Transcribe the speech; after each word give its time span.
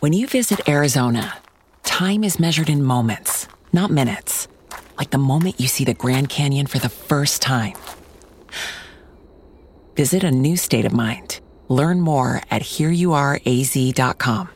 When 0.00 0.12
you 0.12 0.26
visit 0.26 0.68
Arizona, 0.68 1.38
time 1.82 2.22
is 2.22 2.38
measured 2.38 2.68
in 2.68 2.84
moments, 2.84 3.48
not 3.72 3.90
minutes. 3.90 4.46
Like 4.98 5.08
the 5.08 5.16
moment 5.16 5.58
you 5.58 5.68
see 5.68 5.86
the 5.86 5.94
Grand 5.94 6.28
Canyon 6.28 6.66
for 6.66 6.78
the 6.78 6.90
first 6.90 7.40
time. 7.40 7.72
Visit 9.96 10.22
a 10.22 10.30
new 10.30 10.58
state 10.58 10.84
of 10.84 10.92
mind. 10.92 11.40
Learn 11.68 12.02
more 12.02 12.42
at 12.50 12.60
hereyouareaz.com. 12.60 14.50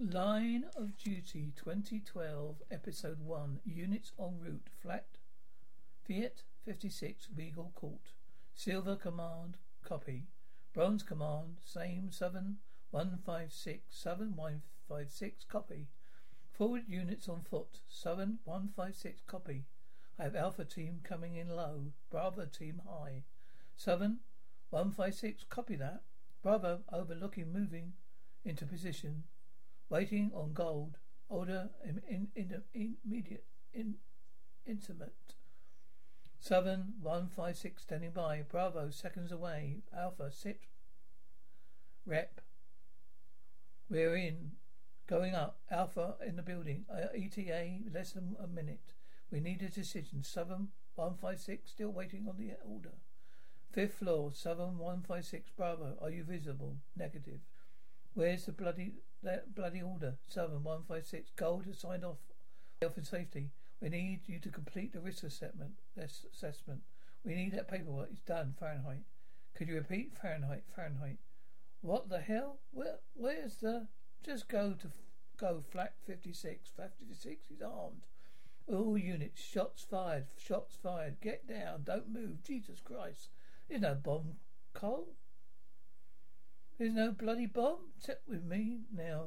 Line 0.00 0.64
of 0.76 0.96
Duty 0.96 1.52
2012, 1.54 2.56
Episode 2.72 3.20
1, 3.20 3.60
Units 3.64 4.10
en 4.18 4.34
route, 4.40 4.68
Flat 4.82 5.06
Fiat 6.08 6.42
56, 6.64 7.28
Regal 7.36 7.70
Court. 7.76 8.10
Silver 8.56 8.96
Command, 8.96 9.58
copy. 9.84 10.24
Bronze 10.76 11.02
Command, 11.02 11.56
same, 11.64 12.12
Southern 12.12 12.58
156, 12.90 13.82
Southern 13.88 14.36
156, 14.36 15.44
copy. 15.44 15.86
Forward 16.52 16.82
units 16.86 17.30
on 17.30 17.40
foot, 17.40 17.80
seven 17.88 18.40
one 18.44 18.68
five 18.76 18.94
six 18.94 19.22
copy. 19.26 19.64
I 20.18 20.24
have 20.24 20.36
Alpha 20.36 20.66
Team 20.66 21.00
coming 21.02 21.34
in 21.34 21.48
low, 21.48 21.92
Bravo 22.10 22.44
Team 22.44 22.82
high. 22.86 23.22
Seven 23.74 24.18
one 24.68 24.92
five 24.92 25.14
six 25.14 25.44
copy 25.48 25.76
that. 25.76 26.02
Bravo 26.42 26.80
overlooking 26.92 27.54
moving 27.54 27.94
into 28.44 28.66
position. 28.66 29.22
Waiting 29.88 30.30
on 30.34 30.52
gold. 30.52 30.98
Order 31.30 31.70
in, 31.86 32.02
in, 32.06 32.28
in, 32.36 32.62
immediate. 33.02 33.46
In, 33.72 33.94
intimate. 34.66 35.35
Southern 36.40 36.94
156 37.00 37.82
standing 37.82 38.10
by. 38.10 38.42
Bravo 38.48 38.90
seconds 38.90 39.32
away. 39.32 39.82
Alpha 39.96 40.30
sit. 40.30 40.60
Rep. 42.04 42.40
We're 43.88 44.16
in. 44.16 44.52
Going 45.06 45.34
up. 45.34 45.58
Alpha 45.70 46.14
in 46.26 46.36
the 46.36 46.42
building. 46.42 46.84
Uh, 46.90 47.06
ETA 47.14 47.80
less 47.92 48.12
than 48.12 48.36
a 48.42 48.46
minute. 48.46 48.94
We 49.30 49.40
need 49.40 49.62
a 49.62 49.68
decision. 49.68 50.22
Southern 50.22 50.68
156 50.94 51.70
still 51.70 51.90
waiting 51.90 52.26
on 52.28 52.36
the 52.38 52.52
order. 52.64 52.94
Fifth 53.72 53.94
floor. 53.94 54.32
Southern 54.32 54.78
156 54.78 55.50
Bravo. 55.56 55.96
Are 56.00 56.10
you 56.10 56.24
visible? 56.24 56.76
Negative. 56.96 57.40
Where's 58.16 58.46
the 58.46 58.52
bloody 58.52 58.94
that 59.22 59.54
bloody 59.54 59.82
order? 59.82 60.14
Southern 60.26 60.64
one 60.64 60.84
five 60.88 61.04
six. 61.04 61.30
Gold 61.36 61.66
has 61.66 61.78
signed 61.78 62.02
off 62.02 62.16
health 62.80 62.96
and 62.96 63.06
safety. 63.06 63.50
We 63.80 63.88
need 63.90 64.20
you 64.26 64.38
to 64.40 64.48
complete 64.48 64.92
the 64.92 65.00
risk 65.00 65.22
assessment. 65.22 65.72
Assessment. 65.96 66.80
We 67.24 67.34
need 67.34 67.52
that 67.52 67.68
paperwork. 67.68 68.08
It's 68.10 68.20
done. 68.20 68.54
Fahrenheit. 68.58 69.04
Could 69.54 69.68
you 69.68 69.74
repeat? 69.74 70.12
Fahrenheit. 70.20 70.64
Fahrenheit. 70.74 71.18
What 71.82 72.08
the 72.08 72.20
hell? 72.20 72.58
Where? 72.70 73.00
Where's 73.14 73.56
the? 73.56 73.88
Just 74.24 74.48
go 74.48 74.74
to 74.80 74.88
go 75.36 75.62
flat 75.70 75.94
fifty 76.06 76.32
six. 76.32 76.70
Fifty 76.74 77.14
six 77.14 77.50
is 77.50 77.60
armed. 77.62 78.06
All 78.66 78.96
units. 78.96 79.42
Shots 79.42 79.84
fired. 79.88 80.26
Shots 80.36 80.76
fired. 80.82 81.20
Get 81.20 81.46
down. 81.46 81.84
Don't 81.84 82.12
move. 82.12 82.42
Jesus 82.42 82.80
Christ. 82.80 83.28
There's 83.68 83.82
no 83.82 83.94
bomb. 83.94 84.36
Cole. 84.72 85.14
There's 86.78 86.92
no 86.92 87.12
bloody 87.12 87.46
bomb. 87.46 87.92
Sit 87.98 88.22
with 88.26 88.44
me 88.44 88.80
now. 88.94 89.26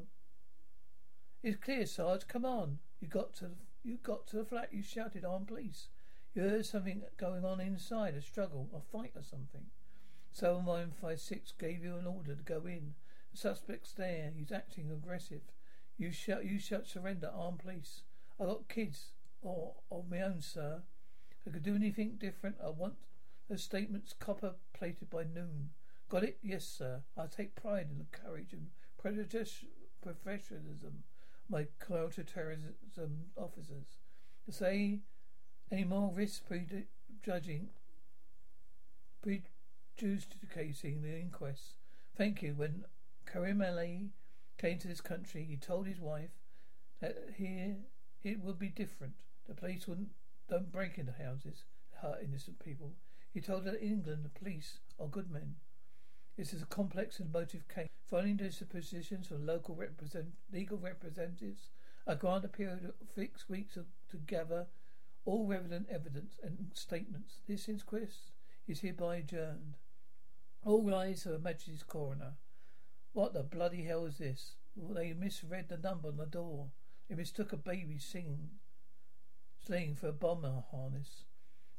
It's 1.41 1.57
clear, 1.57 1.85
Sarge. 1.85 2.27
Come 2.27 2.45
on. 2.45 2.79
You 2.99 3.07
got 3.07 3.33
to. 3.35 3.51
You 3.84 3.97
got 3.97 4.28
to 4.28 4.38
the 4.38 4.45
flat. 4.45 4.73
You 4.73 4.84
shouted, 4.84 5.23
"On, 5.23 5.45
police!" 5.45 5.90
You 6.34 6.44
heard 6.44 6.66
something 6.66 7.03
going 7.17 7.45
on 7.45 7.59
inside. 7.59 8.16
A 8.16 8.22
struggle, 8.22 8.69
a 8.73 8.81
fight, 8.81 9.13
or 9.16 9.23
something. 9.23 9.72
Seven 10.31 10.66
one 10.66 10.91
five 10.91 11.19
six 11.19 11.51
gave 11.51 11.84
you 11.84 11.95
an 11.95 12.06
order 12.06 12.35
to 12.35 12.44
go 12.44 12.66
in. 12.66 12.95
The 13.31 13.38
suspect's 13.38 13.94
there. 13.94 14.31
He's 14.35 14.51
acting 14.51 14.91
aggressive. 14.91 15.41
You 15.97 16.12
shout. 16.12 16.45
You 16.45 16.59
shout. 16.59 16.88
Surrender. 16.88 17.31
Armed 17.34 17.59
police. 17.59 18.03
I 18.40 18.45
got 18.45 18.69
kids, 18.69 19.13
or 19.41 19.75
of 19.91 20.09
my 20.09 20.22
own, 20.22 20.41
sir. 20.41 20.84
If 21.31 21.47
I 21.47 21.51
could 21.51 21.63
do 21.63 21.75
anything 21.75 22.17
different, 22.17 22.57
I 22.63 22.69
want 22.69 22.96
those 23.50 23.63
statements 23.63 24.13
copper 24.13 24.56
plated 24.73 25.09
by 25.09 25.23
noon. 25.23 25.72
Got 26.09 26.23
it? 26.23 26.38
Yes, 26.41 26.66
sir. 26.66 27.03
I 27.17 27.28
take 27.28 27.56
pride 27.56 27.88
in 27.91 27.97
the 27.97 28.06
courage 28.06 28.53
and 28.53 28.72
professionalism 30.01 31.03
my 31.49 31.67
counter-terrorism 31.85 33.31
officers. 33.35 33.97
To 34.45 34.51
say 34.51 34.99
any 35.71 35.83
more 35.83 36.11
risk 36.13 36.43
prejudging, 36.47 37.69
prejudicating 39.21 41.01
the 41.01 41.19
inquest. 41.19 41.75
Thank 42.15 42.41
you. 42.41 42.53
When 42.55 42.85
Karim 43.25 43.61
Ali 43.61 44.11
came 44.57 44.79
to 44.79 44.87
this 44.87 45.01
country, 45.01 45.43
he 45.43 45.57
told 45.57 45.87
his 45.87 45.99
wife 45.99 46.31
that 47.01 47.33
here 47.37 47.77
it 48.23 48.39
would 48.41 48.59
be 48.59 48.69
different. 48.69 49.16
The 49.47 49.55
police 49.55 49.87
wouldn't 49.87 50.09
don't 50.49 50.71
break 50.71 50.97
into 50.97 51.11
houses, 51.11 51.66
hurt 52.01 52.23
innocent 52.23 52.59
people. 52.63 52.95
He 53.31 53.39
told 53.39 53.66
her 53.66 53.71
that 53.71 53.81
in 53.81 53.91
England 53.91 54.25
the 54.25 54.29
police 54.39 54.79
are 54.99 55.07
good 55.07 55.29
men. 55.29 55.55
This 56.39 56.53
is 56.53 56.61
a 56.61 56.67
complex 56.67 57.19
and 57.19 57.33
motive 57.33 57.67
case. 57.67 57.89
Following 58.09 58.38
the 58.38 58.66
positions 58.66 59.27
from 59.27 59.45
local 59.45 59.75
represent- 59.75 60.38
legal 60.53 60.77
representatives, 60.77 61.69
I 62.07 62.16
grant 62.16 62.45
a 62.45 62.47
period 62.47 62.85
of 62.85 62.94
six 63.13 63.50
weeks 63.50 63.75
of, 63.75 63.88
to 64.11 64.16
gather 64.16 64.67
all 65.25 65.45
relevant 65.45 65.89
evidence 65.89 66.39
and 66.41 66.72
statements. 66.73 67.41
This 67.45 67.67
inquest 67.67 68.31
is 68.69 68.79
hereby 68.79 69.17
adjourned. 69.17 69.75
All 70.63 70.95
eyes 70.95 71.23
Her 71.23 71.38
Majesty's 71.38 71.83
coroner. 71.83 72.35
What 73.11 73.33
the 73.33 73.44
bloody 73.44 73.83
hell 73.83 74.05
is 74.05 74.19
this? 74.19 74.55
Well, 74.78 74.94
they 74.94 75.11
misread 75.11 75.67
the 75.67 75.75
number 75.75 76.07
on 76.07 76.16
the 76.16 76.25
door. 76.25 76.69
They 77.09 77.16
mistook 77.16 77.51
a 77.51 77.57
baby 77.57 77.97
singing, 77.99 78.51
sling 79.61 79.97
for 79.97 80.07
a 80.07 80.13
bomber 80.13 80.63
harness. 80.72 81.25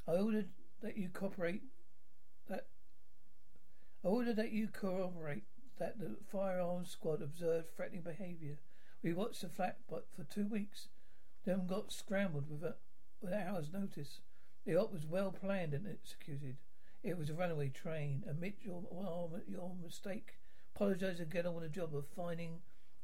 I 0.07 0.17
ordered 0.17 0.51
that 0.83 0.99
you 0.99 1.09
cooperate 1.09 1.63
that 2.47 2.67
I 4.03 4.09
order 4.09 4.33
that 4.33 4.53
you 4.53 4.69
corroborate 4.69 5.45
that 5.79 5.99
the 5.99 6.17
firearms 6.31 6.91
squad 6.91 7.21
observed 7.21 7.69
threatening 7.69 8.03
behaviour. 8.03 8.59
We 9.03 9.13
watched 9.13 9.43
the 9.43 9.49
flat 9.49 9.79
but 9.89 10.07
for 10.15 10.25
two 10.25 10.47
weeks, 10.47 10.89
then 11.45 11.67
got 11.67 11.93
scrambled 11.93 12.49
with 12.51 12.63
a 12.63 12.77
with 13.21 13.33
an 13.33 13.47
hour's 13.47 13.71
notice. 13.71 14.21
The 14.65 14.77
op 14.77 14.93
was 14.93 15.07
well 15.07 15.31
planned 15.31 15.75
and 15.75 15.87
executed. 15.87 16.57
It 17.03 17.19
was 17.19 17.29
a 17.29 17.35
runaway 17.35 17.69
train. 17.69 18.25
Admit 18.29 18.57
your 18.63 18.85
your 19.47 19.75
mistake. 19.83 20.39
Apologise 20.75 21.19
and 21.19 21.31
get 21.31 21.45
on 21.45 21.55
with 21.55 21.65
the 21.65 21.69
job 21.69 21.95
of 21.95 22.07
finding 22.07 22.61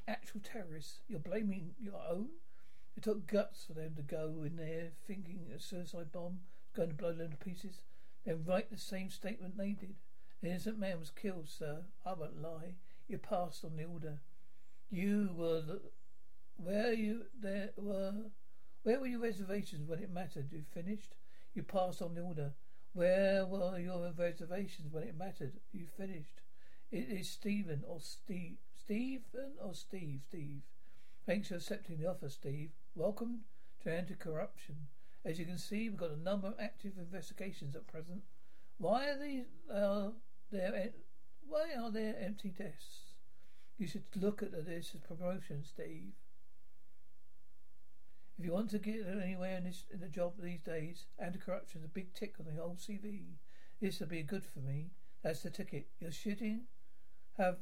actual 0.09 0.41
terrorists. 0.41 1.01
You're 1.09 1.19
blaming 1.19 1.75
your 1.79 2.01
own. 2.09 2.29
It 2.97 3.03
took 3.03 3.27
guts 3.27 3.65
for 3.65 3.75
them 3.75 3.95
to 3.97 4.03
go 4.03 4.43
in 4.47 4.57
there 4.57 4.93
thinking 5.07 5.51
a 5.55 5.61
suicide 5.61 6.13
bomb 6.13 6.41
was 6.65 6.73
going 6.75 6.89
to 6.89 6.95
blow 6.95 7.13
them 7.13 7.31
to 7.33 7.37
pieces, 7.37 7.83
then 8.25 8.45
write 8.47 8.71
the 8.71 8.79
same 8.79 9.11
statement 9.11 9.59
they 9.59 9.73
did. 9.73 9.97
An 10.43 10.51
innocent 10.51 10.79
man 10.79 10.99
was 11.01 11.11
killed, 11.11 11.49
sir. 11.49 11.85
I 12.05 12.13
won't 12.13 12.43
lie. 12.43 12.75
You 13.09 13.19
passed 13.19 13.65
on 13.65 13.77
the 13.77 13.85
order. 13.85 14.21
You 14.91 15.31
were 15.35 15.61
the, 15.61 15.81
where 16.57 16.93
you 16.93 17.27
there 17.41 17.71
were 17.77 18.31
where 18.83 19.01
were 19.01 19.07
your 19.07 19.21
reservations 19.21 19.89
when 19.89 19.99
it 19.99 20.13
mattered? 20.13 20.53
You 20.53 20.63
finished. 20.73 21.15
You 21.55 21.63
passed 21.63 22.03
on 22.03 22.15
the 22.15 22.21
order. 22.21 22.55
Where 22.93 23.45
were 23.45 23.79
your 23.79 24.13
reservations 24.17 24.93
when 24.93 25.03
it 25.03 25.19
mattered? 25.19 25.55
You 25.73 25.87
finished. 25.87 26.41
It 26.93 27.09
is 27.11 27.29
Stephen 27.29 27.83
or 27.87 28.01
Steve. 28.01 28.59
Stephen 28.79 29.55
or 29.61 29.75
Steve? 29.75 30.21
Steve. 30.29 30.63
Thanks 31.27 31.49
for 31.49 31.57
accepting 31.57 31.99
the 31.99 32.07
offer, 32.07 32.29
Steve. 32.29 32.71
Welcome 32.95 33.41
to 33.83 33.93
anti-corruption. 33.93 34.77
As 35.25 35.41
you 35.41 35.45
can 35.45 35.59
see, 35.59 35.89
we've 35.89 35.99
got 35.99 36.13
a 36.13 36.23
number 36.23 36.47
of 36.47 36.55
active 36.61 36.93
investigations 36.97 37.75
at 37.75 37.89
present. 37.89 38.23
Why 38.79 39.09
are 39.09 39.19
these? 39.19 39.45
Uh, 39.73 40.11
there? 40.51 40.91
Why 41.49 41.67
are 41.79 41.91
there 41.91 42.17
empty 42.21 42.51
desks? 42.51 43.15
You 43.79 43.87
should 43.87 44.05
look 44.15 44.43
at 44.43 44.53
this 44.53 44.93
as 44.95 45.01
promotion, 45.01 45.63
Steve. 45.65 46.13
If 48.39 48.45
you 48.45 48.53
want 48.53 48.71
to 48.71 48.79
get 48.79 49.07
anywhere 49.07 49.57
in 49.57 49.65
this 49.65 49.85
in 49.93 50.01
the 50.01 50.09
job 50.09 50.35
these 50.39 50.61
days, 50.61 51.07
anti-corruption 51.19 51.81
is 51.81 51.87
a 51.87 51.89
big 51.89 52.13
tick 52.15 52.35
on 52.39 52.55
the 52.55 52.63
old 52.63 52.79
CV. 52.79 53.37
This 53.81 54.01
will 54.01 54.09
be 54.09 54.23
good 54.23 54.45
for 54.45 54.61
me. 54.61 54.91
That's 55.23 55.43
the 55.43 55.51
ticket. 55.51 55.87
You're 56.01 56.13
shooting. 56.13 56.63
Have 57.39 57.57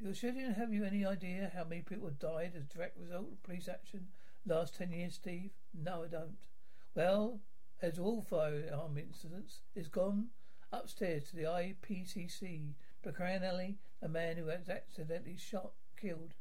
you're 0.00 0.14
shooting. 0.14 0.52
Have 0.52 0.72
you 0.72 0.84
any 0.84 1.06
idea 1.06 1.52
how 1.54 1.64
many 1.64 1.82
people 1.82 2.10
died 2.10 2.52
as 2.56 2.64
a 2.64 2.76
direct 2.76 2.98
result 2.98 3.30
of 3.30 3.42
police 3.44 3.68
action 3.68 4.08
last 4.44 4.74
ten 4.74 4.90
years, 4.90 5.14
Steve? 5.14 5.52
No, 5.72 6.02
I 6.04 6.08
don't. 6.08 6.48
Well, 6.96 7.40
as 7.82 7.98
all 7.98 8.22
firearm 8.22 8.96
incidents, 8.96 9.60
it's 9.74 9.88
gone 9.88 10.28
upstairs 10.72 11.24
to 11.24 11.36
the 11.36 11.42
IPCC. 11.42 12.74
Ali, 13.04 13.78
a 14.00 14.08
man 14.08 14.36
who 14.36 14.44
was 14.44 14.68
accidentally 14.68 15.36
shot, 15.36 15.72
killed, 16.00 16.34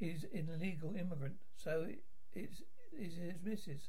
is 0.00 0.24
an 0.32 0.48
illegal 0.54 0.94
immigrant. 0.94 1.34
So 1.56 1.88
it's, 2.32 2.62
it's 2.92 3.16
his 3.16 3.34
missus. 3.44 3.88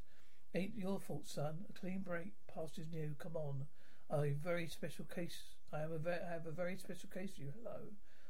Ain't 0.56 0.76
your 0.76 1.00
fault, 1.00 1.28
son. 1.28 1.66
A 1.70 1.80
clean 1.80 2.00
break, 2.00 2.32
past 2.54 2.80
is 2.80 2.88
new. 2.92 3.14
Come 3.20 3.36
on. 3.36 3.66
A 4.10 4.32
very 4.32 4.68
special 4.68 5.06
case. 5.06 5.38
I 5.72 5.80
have 5.80 5.92
a, 5.92 6.26
I 6.28 6.34
have 6.34 6.48
a 6.48 6.52
very 6.52 6.78
special 6.78 7.10
case 7.14 7.32
for 7.36 7.42
you. 7.42 7.54
Hello. 7.64 7.82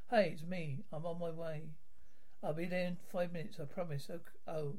Hey, 0.10 0.32
it's 0.34 0.44
me. 0.44 0.80
I'm 0.92 1.06
on 1.06 1.20
my 1.20 1.32
way. 1.32 1.64
I'll 2.44 2.54
be 2.54 2.66
there 2.66 2.88
in 2.88 2.98
five 3.12 3.32
minutes, 3.32 3.58
I 3.60 3.66
promise. 3.66 4.10
Oh, 4.48 4.74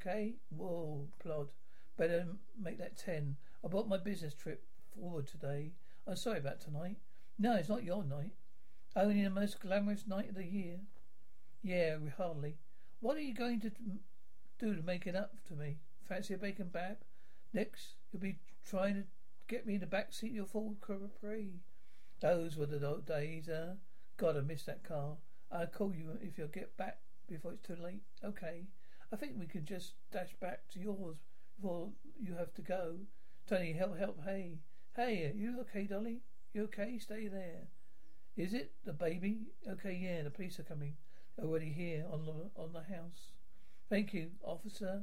okay? 0.00 0.34
Whoa, 0.50 1.08
plod. 1.22 1.48
Better 1.96 2.26
make 2.60 2.78
that 2.78 2.96
ten. 2.96 3.36
I 3.64 3.68
bought 3.68 3.88
my 3.88 3.98
business 3.98 4.34
trip 4.34 4.64
forward 4.94 5.26
today. 5.26 5.72
I'm 6.06 6.16
sorry 6.16 6.38
about 6.38 6.60
tonight. 6.60 6.96
No, 7.38 7.56
it's 7.56 7.68
not 7.68 7.84
your 7.84 8.04
night. 8.04 8.32
Only 8.96 9.22
the 9.22 9.30
most 9.30 9.60
glamorous 9.60 10.06
night 10.06 10.28
of 10.28 10.34
the 10.34 10.44
year. 10.44 10.80
Yeah, 11.62 11.96
hardly. 12.16 12.56
What 13.00 13.16
are 13.16 13.22
you 13.22 13.34
going 13.34 13.60
to 13.60 13.70
do 14.58 14.74
to 14.74 14.82
make 14.82 15.06
it 15.06 15.16
up 15.16 15.32
to 15.48 15.54
me? 15.54 15.78
Fancy 16.08 16.34
a 16.34 16.38
bacon 16.38 16.68
bab? 16.72 16.98
Next, 17.52 17.96
you'll 18.12 18.22
be 18.22 18.38
trying 18.68 18.94
to 18.94 19.04
get 19.48 19.66
me 19.66 19.74
in 19.74 19.80
the 19.80 19.86
back 19.86 20.12
seat 20.12 20.30
of 20.30 20.34
your 20.34 20.46
Ford 20.46 20.76
Capri. 20.80 21.60
Those 22.20 22.56
were 22.56 22.66
the 22.66 23.02
days, 23.06 23.48
uh. 23.48 23.74
God, 24.16 24.36
I 24.36 24.40
missed 24.40 24.66
that 24.66 24.84
car. 24.84 25.16
I'll 25.50 25.66
call 25.66 25.92
you 25.94 26.18
if 26.22 26.38
you'll 26.38 26.48
get 26.48 26.76
back 26.76 26.98
before 27.28 27.52
it's 27.52 27.66
too 27.66 27.76
late. 27.82 28.02
Okay. 28.24 28.64
I 29.12 29.16
think 29.16 29.32
we 29.38 29.46
can 29.46 29.64
just 29.64 29.94
dash 30.12 30.34
back 30.40 30.68
to 30.72 30.80
yours 30.80 31.16
before 31.56 31.90
you 32.20 32.34
have 32.36 32.54
to 32.54 32.62
go. 32.62 32.96
Tony, 33.48 33.72
help, 33.72 33.98
help, 33.98 34.20
hey. 34.24 34.58
Hey, 34.96 35.26
are 35.26 35.36
you 35.36 35.60
okay, 35.60 35.84
Dolly? 35.84 36.20
You 36.52 36.64
okay? 36.64 36.98
Stay 36.98 37.28
there. 37.28 37.68
Is 38.36 38.54
it 38.54 38.72
the 38.84 38.92
baby? 38.92 39.46
Okay, 39.68 39.98
yeah, 40.00 40.22
the 40.22 40.30
police 40.30 40.58
are 40.58 40.64
coming. 40.64 40.94
Already 41.38 41.72
here 41.72 42.04
on 42.10 42.26
the 42.26 42.50
on 42.60 42.72
the 42.72 42.82
house. 42.94 43.32
Thank 43.88 44.14
you, 44.14 44.30
officer 44.42 45.02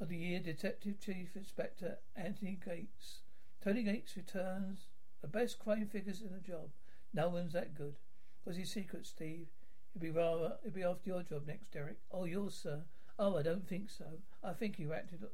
of 0.00 0.08
the 0.08 0.16
year, 0.16 0.40
Detective 0.40 1.00
Chief 1.00 1.36
Inspector 1.36 1.98
Anthony 2.14 2.58
Gates. 2.62 3.20
Tony 3.62 3.82
Gates 3.82 4.16
returns 4.16 4.88
the 5.22 5.28
best 5.28 5.58
crime 5.58 5.86
figures 5.86 6.20
in 6.20 6.32
the 6.32 6.40
job. 6.40 6.70
No 7.14 7.28
one's 7.28 7.52
that 7.54 7.74
good. 7.74 7.96
What's 8.44 8.58
his 8.58 8.70
secret, 8.70 9.06
Steve? 9.06 9.48
He'd 9.92 10.02
be 10.02 10.10
rather 10.10 10.56
it'd 10.62 10.74
be 10.74 10.82
after 10.82 11.08
your 11.10 11.22
job 11.22 11.46
next, 11.46 11.72
Derek. 11.72 11.98
Oh, 12.10 12.24
yours, 12.24 12.54
sir. 12.54 12.82
Oh, 13.18 13.36
I 13.36 13.42
don't 13.42 13.66
think 13.66 13.88
so. 13.88 14.04
I 14.44 14.52
think 14.52 14.78
you 14.78 14.92
acted. 14.92 15.24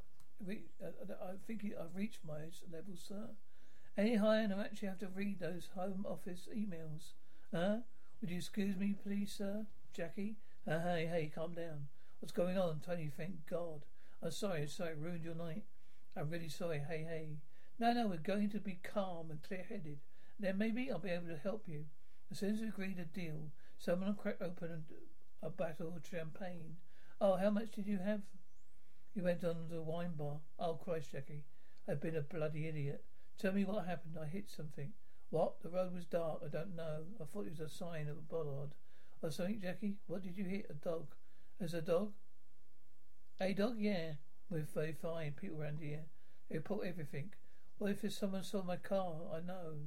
Uh, 0.49 0.87
I 1.23 1.33
think 1.47 1.65
I've 1.65 1.95
reached 1.95 2.21
my 2.27 2.51
level, 2.73 2.95
sir. 2.97 3.31
Any 3.97 4.17
higher, 4.17 4.41
and 4.41 4.53
I 4.53 4.65
actually 4.65 4.89
have 4.89 4.99
to 5.01 5.09
read 5.09 5.39
those 5.39 5.69
Home 5.75 6.05
Office 6.09 6.49
emails. 6.55 7.13
Huh? 7.55 7.79
Would 8.21 8.31
you 8.31 8.39
excuse 8.39 8.77
me, 8.77 8.95
please, 9.05 9.33
sir? 9.37 9.67
Jackie? 9.93 10.37
Uh, 10.67 10.81
hey, 10.81 11.07
hey, 11.07 11.31
calm 11.35 11.55
down. 11.55 11.89
What's 12.21 12.33
going 12.33 12.57
on, 12.57 12.81
Tony? 12.85 13.11
Thank 13.15 13.47
God. 13.49 13.85
I'm 14.23 14.31
sorry, 14.31 14.67
sorry, 14.67 14.95
ruined 14.95 15.25
your 15.25 15.35
night. 15.35 15.65
I'm 16.17 16.31
really 16.31 16.49
sorry. 16.49 16.83
Hey, 16.89 17.07
hey. 17.09 17.37
No, 17.79 17.93
no, 17.93 18.07
we're 18.07 18.17
going 18.17 18.51
to 18.51 18.59
be 18.59 18.79
calm 18.83 19.31
and 19.31 19.43
clear-headed. 19.43 19.99
Then 20.39 20.59
maybe 20.59 20.91
I'll 20.91 20.99
be 20.99 21.11
able 21.11 21.29
to 21.29 21.37
help 21.37 21.65
you. 21.67 21.85
As 22.31 22.39
soon 22.39 22.55
as 22.55 22.61
we 22.61 22.69
agreed 22.69 22.99
a 22.99 23.05
deal, 23.05 23.51
someone 23.79 24.09
will 24.09 24.15
crack 24.15 24.37
open 24.41 24.85
a, 25.43 25.47
a 25.47 25.51
bottle 25.51 25.93
of 25.97 26.07
champagne. 26.09 26.77
Oh, 27.21 27.37
how 27.37 27.51
much 27.51 27.73
did 27.73 27.87
you 27.87 27.99
have? 27.99 28.23
He 29.15 29.21
went 29.21 29.45
on 29.45 29.55
to 29.55 29.75
the 29.75 29.83
wine 29.83 30.13
bar. 30.17 30.41
Oh, 30.59 30.75
Christ, 30.75 31.13
Jackie. 31.13 31.45
I've 31.89 32.01
been 32.01 32.17
a 32.17 32.23
bloody 32.23 32.67
idiot. 32.67 33.05
Tell 33.39 33.53
me 33.53 33.65
what 33.65 33.87
happened. 33.87 34.17
I 34.21 34.27
hit 34.27 34.49
something. 34.49 34.93
What? 35.31 35.63
The 35.63 35.71
road 35.71 35.95
was 35.95 36.05
dark. 36.05 36.41
I 36.45 36.49
don't 36.49 36.77
know. 36.77 37.05
I 37.21 37.25
thought 37.25 37.47
it 37.47 37.59
was 37.59 37.61
a 37.61 37.69
sign 37.69 38.09
of 38.09 38.17
a 38.17 38.21
bollard. 38.21 38.71
Or 39.23 39.31
something, 39.31 39.61
Jackie? 39.61 39.97
What 40.07 40.23
did 40.23 40.37
you 40.37 40.45
hit? 40.45 40.67
A 40.71 40.75
dog? 40.75 41.07
As 41.61 41.75
a 41.75 41.83
dog? 41.83 42.13
A 43.41 43.53
dog? 43.53 43.77
Yeah. 43.79 44.13
We're 44.51 44.67
very 44.75 44.93
fine 44.93 45.33
people 45.33 45.61
around 45.61 45.79
here. 45.81 46.05
They 46.51 46.59
report 46.59 46.87
everything. 46.87 47.33
What 47.79 47.97
if 48.03 48.13
someone 48.13 48.45
saw 48.45 48.63
my 48.63 48.77
car? 48.77 49.15
I 49.35 49.41
know. 49.41 49.79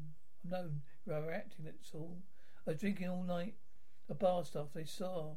I 0.45 0.49
know 0.49 0.69
you 1.05 1.13
are 1.13 1.31
acting, 1.31 1.65
that's 1.65 1.91
all. 1.93 2.17
I 2.67 2.71
was 2.71 2.79
drinking 2.79 3.09
all 3.09 3.23
night. 3.23 3.55
A 4.09 4.13
bar 4.13 4.43
staff 4.43 4.67
they 4.73 4.85
saw 4.85 5.35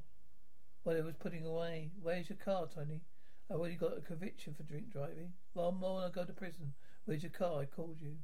what 0.82 0.96
I 0.96 1.00
was 1.00 1.14
putting 1.18 1.46
away. 1.46 1.90
Where's 2.02 2.28
your 2.28 2.38
car, 2.38 2.68
Tony? 2.74 3.02
Oh, 3.50 3.54
I 3.54 3.58
already 3.58 3.76
got 3.76 3.96
a 3.96 4.00
conviction 4.02 4.54
for 4.54 4.62
drink 4.62 4.92
driving. 4.92 5.32
One 5.54 5.76
more 5.76 6.02
and 6.02 6.10
I 6.10 6.14
go 6.14 6.24
to 6.24 6.32
prison. 6.32 6.74
Where's 7.04 7.22
your 7.22 7.30
car? 7.30 7.62
I 7.62 7.64
called 7.64 7.96
you. 8.00 8.16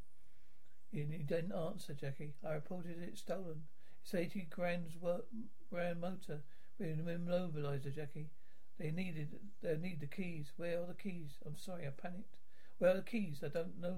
You, 0.92 1.06
didn't 1.24 1.52
answer, 1.52 1.94
Jackie. 1.94 2.34
I 2.46 2.52
reported 2.52 3.02
it 3.02 3.18
stolen. 3.18 3.62
It's 4.02 4.14
80 4.14 4.48
grand's 4.50 4.96
work, 4.96 5.24
grand 5.70 6.00
motor. 6.00 6.42
We're 6.78 6.94
immobilizer, 6.94 7.94
Jackie. 7.94 8.28
They 8.78 8.90
needed, 8.90 9.28
they 9.62 9.76
need 9.76 10.00
the 10.00 10.06
keys. 10.06 10.52
Where 10.56 10.82
are 10.82 10.86
the 10.86 10.94
keys? 10.94 11.38
I'm 11.46 11.56
sorry, 11.56 11.86
I 11.86 11.90
panicked. 11.90 12.36
Where 12.78 12.90
are 12.90 12.96
the 12.96 13.02
keys? 13.02 13.42
I 13.42 13.48
don't 13.48 13.80
know. 13.80 13.96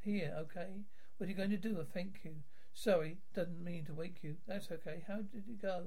Here, 0.00 0.36
okay. 0.40 0.84
What 1.16 1.26
are 1.26 1.30
you 1.30 1.36
going 1.36 1.50
to 1.50 1.56
do? 1.56 1.80
I 1.80 1.84
thank 1.84 2.20
you. 2.22 2.32
Sorry, 2.74 3.16
doesn't 3.34 3.64
mean 3.64 3.86
to 3.86 3.94
wake 3.94 4.22
you. 4.22 4.36
That's 4.46 4.70
okay. 4.70 5.02
How 5.08 5.16
did 5.16 5.48
it 5.48 5.62
go? 5.62 5.84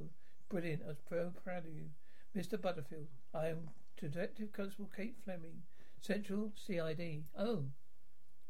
Brilliant. 0.50 0.82
I 0.84 0.88
was 0.88 0.98
so 1.08 1.32
proud 1.44 1.66
of 1.66 1.74
you. 1.76 1.90
Mr. 2.36 2.60
Butterfield, 2.60 3.08
I 3.34 3.48
am 3.48 3.70
Detective 4.00 4.54
Constable 4.54 4.90
Kate 4.96 5.18
Fleming, 5.26 5.64
Central 6.02 6.54
CID. 6.56 7.26
Oh, 7.38 7.66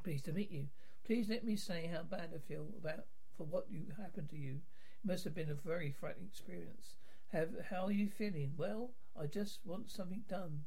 Pleased 0.04 0.26
to 0.26 0.32
meet 0.32 0.52
you. 0.52 0.68
Please 1.06 1.28
let 1.28 1.44
me 1.44 1.56
say 1.56 1.90
how 1.92 2.04
bad 2.04 2.30
I 2.34 2.38
feel 2.38 2.68
about 2.78 3.06
for 3.36 3.46
what 3.46 3.66
you 3.70 3.88
happened 4.00 4.30
to 4.30 4.38
you. 4.38 4.62
It 5.04 5.08
must 5.08 5.24
have 5.24 5.34
been 5.34 5.50
a 5.50 5.56
very 5.56 5.92
frightening 5.92 6.28
experience. 6.28 6.96
Have 7.34 7.50
how 7.70 7.86
are 7.86 7.92
you 7.92 8.10
feeling? 8.10 8.54
Well, 8.58 8.92
I 9.20 9.26
just 9.26 9.60
want 9.66 9.92
something 9.92 10.24
done. 10.30 10.66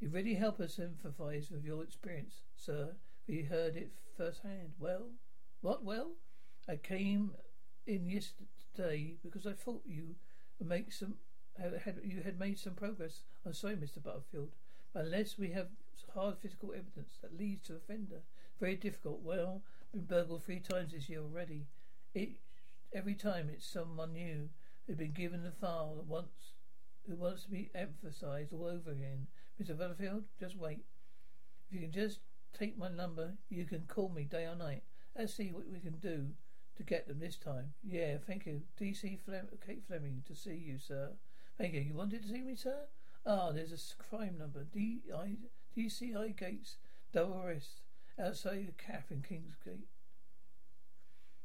It 0.00 0.12
really 0.12 0.34
helped 0.34 0.60
us 0.60 0.74
sympathise 0.74 1.50
with 1.50 1.64
your 1.64 1.82
experience, 1.82 2.42
sir. 2.56 2.94
We 3.26 3.42
heard 3.42 3.74
it 3.74 3.92
firsthand. 4.16 4.74
Well, 4.78 5.08
what? 5.62 5.84
Well, 5.84 6.12
I 6.68 6.76
came 6.76 7.32
in 7.86 8.08
yesterday 8.08 9.16
because 9.22 9.46
I 9.46 9.52
thought 9.52 9.82
you 9.84 10.14
would 10.58 10.68
make 10.68 10.92
some 10.92 11.14
had 11.58 12.00
you 12.04 12.22
had 12.22 12.38
made 12.38 12.58
some 12.58 12.74
progress. 12.74 13.22
I'm 13.44 13.54
sorry, 13.54 13.76
Mr. 13.76 14.02
Butterfield, 14.02 14.50
but 14.92 15.04
unless 15.04 15.38
we 15.38 15.50
have 15.50 15.68
hard 16.14 16.38
physical 16.38 16.72
evidence 16.72 17.18
that 17.22 17.38
leads 17.38 17.66
to 17.68 17.76
offender 17.76 18.22
very 18.60 18.76
difficult. 18.76 19.20
Well, 19.22 19.62
been 19.92 20.04
burgled 20.04 20.44
three 20.44 20.60
times 20.60 20.92
this 20.92 21.08
year 21.08 21.20
already. 21.20 21.66
It 22.14 22.32
every 22.92 23.14
time 23.14 23.48
it's 23.52 23.66
someone 23.66 24.12
new 24.12 24.50
who's 24.86 24.96
been 24.96 25.12
given 25.12 25.42
the 25.42 25.52
file 25.52 25.94
that 25.96 26.06
wants 26.06 26.52
who 27.08 27.16
wants 27.16 27.44
to 27.44 27.50
be 27.50 27.70
emphasised 27.74 28.52
all 28.52 28.66
over 28.66 28.90
again. 28.90 29.26
Mr. 29.60 29.76
Butterfield, 29.76 30.24
just 30.38 30.56
wait. 30.56 30.84
If 31.66 31.74
you 31.74 31.80
can 31.80 31.92
just 31.92 32.20
take 32.52 32.76
my 32.76 32.88
number, 32.88 33.34
you 33.48 33.64
can 33.64 33.84
call 33.88 34.10
me 34.10 34.24
day 34.24 34.44
or 34.44 34.54
night. 34.54 34.82
Let's 35.16 35.34
see 35.34 35.50
what 35.50 35.70
we 35.70 35.80
can 35.80 35.98
do 35.98 36.26
to 36.76 36.82
get 36.82 37.08
them 37.08 37.18
this 37.18 37.36
time. 37.36 37.72
Yeah, 37.82 38.16
thank 38.26 38.46
you. 38.46 38.62
DC 38.80 39.18
Flem- 39.20 39.48
Kate 39.66 39.82
Fleming 39.86 40.22
to 40.26 40.34
see 40.34 40.54
you, 40.54 40.78
sir. 40.78 41.10
Thank 41.60 41.74
you. 41.74 41.92
Wanted 41.92 42.22
to 42.22 42.28
see 42.28 42.40
me, 42.40 42.56
sir? 42.56 42.86
Ah, 43.26 43.52
there's 43.52 43.70
a 43.70 44.02
crime 44.02 44.38
number. 44.38 44.64
D 44.64 45.02
I 45.14 45.36
DCI 45.76 46.34
Gates 46.34 46.78
double 47.12 47.42
arrest 47.44 47.82
outside 48.18 48.66
the 48.66 48.82
calf 48.82 49.10
in 49.10 49.18
Kingsgate. 49.20 49.84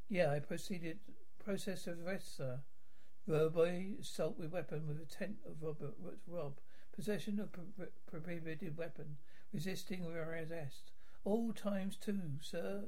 Yeah, 0.08 0.30
I 0.30 0.38
proceeded 0.38 1.00
process 1.44 1.86
of 1.86 1.98
arrest, 2.00 2.34
sir. 2.34 2.60
Robbery, 3.26 3.96
assault 4.00 4.38
with 4.38 4.52
weapon 4.52 4.86
with 4.88 4.98
intent 4.98 5.36
of 5.44 5.62
robber, 5.62 5.92
rob, 6.26 6.60
possession 6.94 7.38
of 7.38 7.50
prohibited 8.06 8.78
weapon, 8.78 9.18
resisting 9.52 10.06
arrest. 10.06 10.92
All 11.24 11.52
times 11.52 11.98
two, 11.98 12.38
sir. 12.40 12.84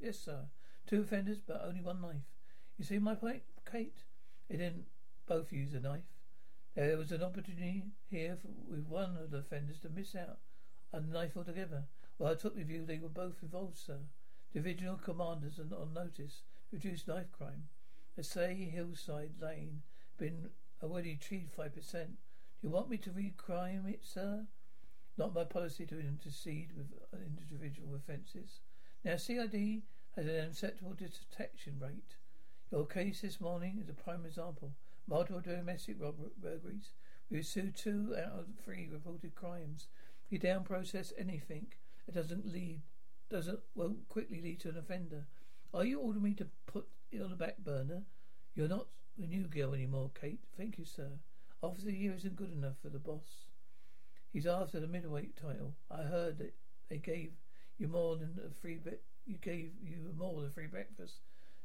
Yes, 0.00 0.20
sir. 0.20 0.42
Two 0.86 1.00
offenders, 1.00 1.40
but 1.44 1.60
only 1.66 1.80
one 1.80 2.00
knife. 2.00 2.30
You 2.76 2.84
see 2.84 3.00
my 3.00 3.16
point, 3.16 3.42
Kate? 3.68 4.04
They 4.48 4.58
didn't 4.58 4.84
both 5.26 5.52
use 5.52 5.74
a 5.74 5.80
knife. 5.80 6.02
There 6.78 6.96
was 6.96 7.10
an 7.10 7.24
opportunity 7.24 7.82
here 8.08 8.38
for, 8.40 8.50
with 8.70 8.86
one 8.86 9.16
of 9.16 9.32
the 9.32 9.38
offenders 9.38 9.80
to 9.80 9.88
miss 9.88 10.14
out 10.14 10.38
on 10.94 11.08
a 11.10 11.12
knife 11.12 11.36
altogether. 11.36 11.82
Well, 12.18 12.30
I 12.30 12.36
took 12.36 12.54
the 12.54 12.62
view 12.62 12.86
they 12.86 13.00
were 13.00 13.08
both 13.08 13.42
involved, 13.42 13.76
sir. 13.76 13.98
Divisional 14.54 14.94
commanders 14.94 15.58
are 15.58 15.76
on 15.76 15.92
notice 15.92 16.42
to 16.70 16.76
reduce 16.76 17.08
knife 17.08 17.32
crime. 17.36 17.64
They 18.16 18.22
say 18.22 18.54
Hillside 18.54 19.42
Lane 19.42 19.82
been 20.18 20.50
already 20.80 21.14
achieved 21.20 21.52
five 21.52 21.74
percent. 21.74 22.10
Do 22.60 22.68
you 22.68 22.70
want 22.70 22.90
me 22.90 22.96
to 22.98 23.10
recrime 23.10 23.92
it, 23.92 24.04
sir? 24.04 24.46
Not 25.16 25.34
my 25.34 25.42
policy 25.42 25.84
to 25.86 25.98
intercede 25.98 26.70
with 26.76 26.86
uh, 27.12 27.16
individual 27.26 27.96
offences. 27.96 28.60
Now, 29.04 29.16
CID 29.16 29.82
has 30.14 30.26
an 30.26 30.44
acceptable 30.46 30.94
detection 30.94 31.80
rate. 31.80 32.14
Your 32.70 32.86
case 32.86 33.22
this 33.22 33.40
morning 33.40 33.80
is 33.82 33.88
a 33.88 33.94
prime 33.94 34.24
example. 34.24 34.74
Multiple 35.08 35.40
domestic 35.40 35.98
burglaries. 35.98 36.90
We 37.30 37.42
sued 37.42 37.76
two 37.76 38.14
out 38.18 38.38
of 38.38 38.46
three 38.62 38.88
reported 38.92 39.34
crimes. 39.34 39.88
You 40.28 40.38
down 40.38 40.64
process 40.64 41.14
anything, 41.16 41.68
it 42.06 42.14
doesn't 42.14 42.46
lead, 42.46 42.82
doesn't 43.30 43.60
won't 43.74 44.06
quickly 44.08 44.42
lead 44.42 44.60
to 44.60 44.68
an 44.68 44.76
offender. 44.76 45.26
Are 45.72 45.84
you 45.84 46.00
ordering 46.00 46.24
me 46.24 46.34
to 46.34 46.46
put 46.66 46.86
it 47.10 47.22
on 47.22 47.30
the 47.30 47.36
back 47.36 47.58
burner? 47.58 48.02
You're 48.54 48.68
not 48.68 48.88
the 49.16 49.26
new 49.26 49.44
girl 49.44 49.74
anymore, 49.74 50.10
Kate. 50.18 50.40
Thank 50.56 50.76
you, 50.76 50.84
sir. 50.84 51.08
Officer 51.62 51.90
year 51.90 52.14
isn't 52.14 52.36
good 52.36 52.52
enough 52.52 52.76
for 52.82 52.90
the 52.90 52.98
boss. 52.98 53.48
He's 54.32 54.46
after 54.46 54.78
the 54.78 54.86
middleweight 54.86 55.36
title. 55.36 55.74
I 55.90 56.02
heard 56.02 56.38
that 56.38 56.54
they 56.90 56.98
gave 56.98 57.32
you 57.78 57.88
more 57.88 58.16
than 58.16 58.38
a 58.46 58.54
free 58.60 58.76
bit. 58.76 59.02
You 59.26 59.36
gave 59.36 59.72
you 59.82 60.12
more 60.16 60.40
than 60.40 60.50
a 60.50 60.52
free 60.52 60.66
breakfast. 60.66 61.20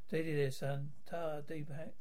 Steady 0.07 0.33
there, 0.33 0.51
son. 0.51 0.91
Ta, 1.05 1.41
Deepak. 1.41 1.91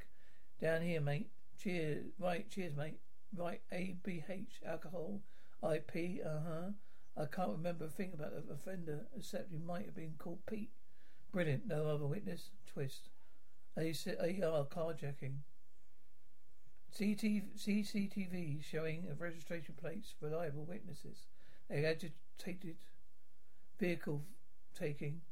Down 0.62 0.82
here, 0.82 1.00
mate. 1.00 1.28
Cheers. 1.60 2.06
Right, 2.20 2.48
cheers, 2.48 2.76
mate. 2.76 3.00
Right, 3.36 3.60
A, 3.72 3.96
B, 4.04 4.22
H, 4.28 4.60
alcohol, 4.64 5.20
I, 5.60 5.78
P, 5.78 6.20
uh 6.24 6.38
huh. 6.46 6.70
I 7.16 7.26
can't 7.26 7.50
remember 7.50 7.86
a 7.86 7.88
thing 7.88 8.12
about 8.14 8.30
the 8.30 8.54
offender, 8.54 9.06
except 9.16 9.50
he 9.50 9.58
might 9.58 9.86
have 9.86 9.96
been 9.96 10.14
called 10.18 10.38
Pete. 10.46 10.70
Brilliant. 11.32 11.66
No 11.66 11.88
other 11.88 12.06
witness. 12.06 12.50
Twist. 12.72 13.08
AR 13.76 13.84
carjacking. 14.66 15.38
CTV, 16.96 17.42
CCTV 17.58 18.62
showing 18.62 19.08
of 19.10 19.20
registration 19.20 19.74
plates, 19.80 20.14
reliable 20.20 20.64
witnesses. 20.64 21.26
They 21.68 21.84
agitated 21.84 22.76
vehicle 23.80 24.22
taking, 24.78 25.22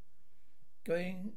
going 0.84 1.34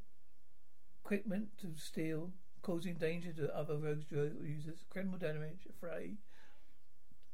equipment 1.04 1.50
to 1.60 1.74
steal, 1.76 2.32
causing 2.64 2.96
danger 2.96 3.32
to 3.34 3.56
other 3.56 3.78
road 3.78 4.06
users, 4.10 4.86
criminal 4.90 5.20
damage, 5.20 5.68
fray, 5.80 6.16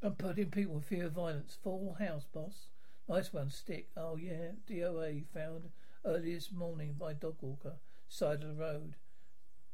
and 0.01 0.17
putting 0.17 0.49
people 0.49 0.75
in 0.75 0.81
fear 0.81 1.05
of 1.05 1.13
violence. 1.13 1.57
Full 1.63 1.95
house, 1.99 2.25
boss. 2.33 2.67
Nice 3.07 3.31
one, 3.31 3.49
stick. 3.49 3.89
Oh 3.95 4.17
yeah, 4.17 4.51
DOA 4.69 5.23
found 5.33 5.69
early 6.05 6.35
this 6.35 6.51
morning 6.51 6.95
by 6.99 7.13
dog 7.13 7.37
walker, 7.41 7.75
side 8.07 8.43
of 8.43 8.49
the 8.49 8.61
road. 8.61 8.95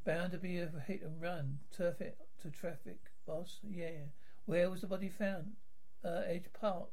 Bound 0.04 0.32
to 0.32 0.38
be 0.38 0.58
a 0.58 0.70
hit 0.86 1.02
and 1.02 1.20
run. 1.20 1.58
Turf 1.76 2.00
it 2.00 2.18
to 2.42 2.50
traffic, 2.50 2.98
boss. 3.26 3.58
Yeah. 3.68 4.06
Where 4.44 4.70
was 4.70 4.82
the 4.82 4.86
body 4.86 5.08
found? 5.08 5.52
Uh, 6.04 6.22
Edge 6.26 6.46
Park. 6.52 6.90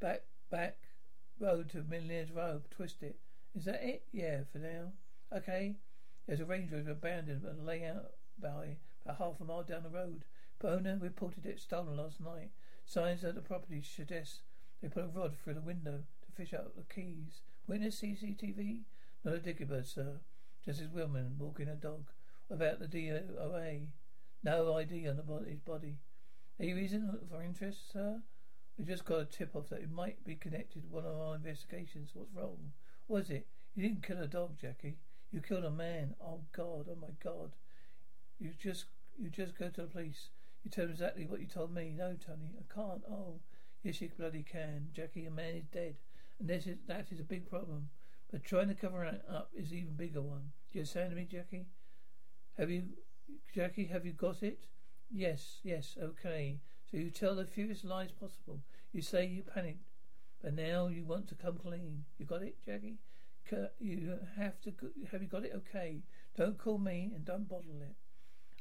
Back, 0.00 0.22
back 0.50 0.76
road 1.38 1.70
to 1.70 1.84
Millionaires 1.88 2.32
Road. 2.32 2.62
Twist 2.70 3.02
it. 3.02 3.16
Is 3.54 3.66
that 3.66 3.84
it? 3.84 4.02
Yeah, 4.12 4.40
for 4.52 4.58
now. 4.58 4.92
Okay. 5.32 5.76
There's 6.26 6.40
a 6.40 6.44
Range 6.44 6.72
Rover 6.72 6.92
abandoned 6.92 7.44
and 7.44 7.66
layout 7.66 8.12
by 8.40 8.76
about 9.04 9.18
half 9.18 9.40
a 9.40 9.44
mile 9.44 9.62
down 9.62 9.82
the 9.82 9.90
road. 9.90 10.24
Owner 10.64 10.98
reported 10.98 11.44
it 11.44 11.60
stolen 11.60 11.98
last 11.98 12.20
night. 12.20 12.50
Signs 12.86 13.20
that 13.20 13.34
the 13.34 13.42
property 13.42 13.82
suggest 13.82 14.40
they 14.80 14.88
put 14.88 15.04
a 15.04 15.08
rod 15.08 15.36
through 15.36 15.54
the 15.54 15.60
window 15.60 16.04
to 16.24 16.32
fish 16.32 16.54
out 16.54 16.74
the 16.74 16.94
keys. 16.94 17.42
Witness 17.66 18.00
CCTV? 18.00 18.80
Not 19.24 19.34
a 19.34 19.38
diggybird, 19.38 19.86
sir. 19.86 20.20
Just 20.64 20.80
his 20.80 20.88
woman 20.88 21.36
walking 21.38 21.68
a 21.68 21.74
dog. 21.74 22.06
About 22.50 22.78
the 22.78 22.86
DOA? 22.86 23.88
No 24.42 24.74
ID 24.74 25.08
on 25.08 25.16
the 25.16 25.22
body's 25.22 25.60
body. 25.60 25.96
Any 26.58 26.72
reason 26.72 27.18
for 27.30 27.42
interest, 27.42 27.92
sir? 27.92 28.22
We 28.78 28.84
just 28.84 29.04
got 29.04 29.20
a 29.20 29.24
tip 29.24 29.54
off 29.54 29.68
that 29.68 29.80
it 29.80 29.90
might 29.90 30.24
be 30.24 30.34
connected 30.34 30.82
to 30.82 30.88
one 30.88 31.04
of 31.04 31.18
our 31.18 31.34
investigations. 31.34 32.10
What's 32.14 32.34
wrong? 32.34 32.72
Was 33.08 33.30
it? 33.30 33.46
You 33.74 33.82
didn't 33.82 34.06
kill 34.06 34.22
a 34.22 34.26
dog, 34.26 34.58
Jackie. 34.58 34.96
You 35.34 35.40
killed 35.40 35.64
a 35.64 35.70
man. 35.70 36.14
Oh 36.24 36.42
God. 36.56 36.86
Oh 36.88 36.96
my 37.00 37.08
God. 37.22 37.50
You 38.38 38.50
just 38.56 38.84
you 39.20 39.30
just 39.30 39.58
go 39.58 39.68
to 39.68 39.82
the 39.82 39.88
police. 39.88 40.28
You 40.62 40.70
tell 40.70 40.84
them 40.84 40.92
exactly 40.92 41.26
what 41.26 41.40
you 41.40 41.46
told 41.46 41.74
me. 41.74 41.92
No, 41.96 42.14
Tony, 42.24 42.52
I 42.56 42.72
can't. 42.72 43.02
Oh, 43.10 43.40
yes, 43.82 44.00
you 44.00 44.10
bloody 44.16 44.44
can. 44.44 44.90
Jackie, 44.94 45.26
a 45.26 45.32
man 45.32 45.56
is 45.56 45.64
dead, 45.72 45.96
and 46.38 46.48
this 46.48 46.68
is 46.68 46.76
that 46.86 47.08
is 47.10 47.18
a 47.18 47.24
big 47.24 47.50
problem. 47.50 47.88
But 48.30 48.44
trying 48.44 48.68
to 48.68 48.74
cover 48.74 49.02
it 49.02 49.22
up 49.28 49.50
is 49.56 49.72
an 49.72 49.78
even 49.78 49.94
bigger 49.94 50.22
one. 50.22 50.52
Do 50.72 50.78
you 50.78 50.80
understand 50.82 51.16
me, 51.16 51.26
Jackie? 51.28 51.66
Have 52.56 52.70
you, 52.70 52.84
Jackie? 53.52 53.86
Have 53.86 54.06
you 54.06 54.12
got 54.12 54.40
it? 54.44 54.60
Yes, 55.10 55.56
yes, 55.64 55.96
okay. 56.00 56.60
So 56.88 56.96
you 56.96 57.10
tell 57.10 57.34
the 57.34 57.44
fewest 57.44 57.84
lies 57.84 58.12
possible. 58.12 58.60
You 58.92 59.02
say 59.02 59.26
you 59.26 59.42
panicked, 59.42 59.82
but 60.40 60.54
now 60.54 60.86
you 60.86 61.04
want 61.04 61.26
to 61.28 61.34
come 61.34 61.58
clean. 61.58 62.04
You 62.18 62.26
got 62.26 62.42
it, 62.42 62.56
Jackie? 62.64 62.98
You 63.78 64.18
have 64.36 64.60
to. 64.62 64.72
Have 65.12 65.22
you 65.22 65.28
got 65.28 65.44
it? 65.44 65.52
Okay. 65.54 66.02
Don't 66.36 66.58
call 66.58 66.78
me 66.78 67.12
and 67.14 67.24
don't 67.24 67.48
bottle 67.48 67.80
it. 67.82 67.94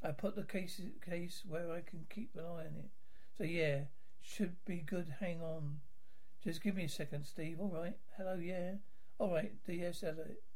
I 0.05 0.11
put 0.11 0.35
the 0.35 0.43
case 0.43 0.81
case 1.03 1.43
where 1.47 1.71
I 1.71 1.81
can 1.81 2.05
keep 2.09 2.35
an 2.35 2.41
eye 2.45 2.65
on 2.67 2.75
it. 2.77 2.89
So 3.37 3.43
yeah, 3.43 3.85
should 4.21 4.55
be 4.65 4.77
good. 4.77 5.15
Hang 5.19 5.41
on. 5.41 5.79
Just 6.43 6.61
give 6.61 6.75
me 6.75 6.83
a 6.83 6.89
second, 6.89 7.25
Steve. 7.25 7.57
All 7.59 7.71
right. 7.73 7.97
Hello. 8.17 8.35
Yeah. 8.35 8.75
All 9.17 9.31
right. 9.33 9.53
DS 9.65 10.03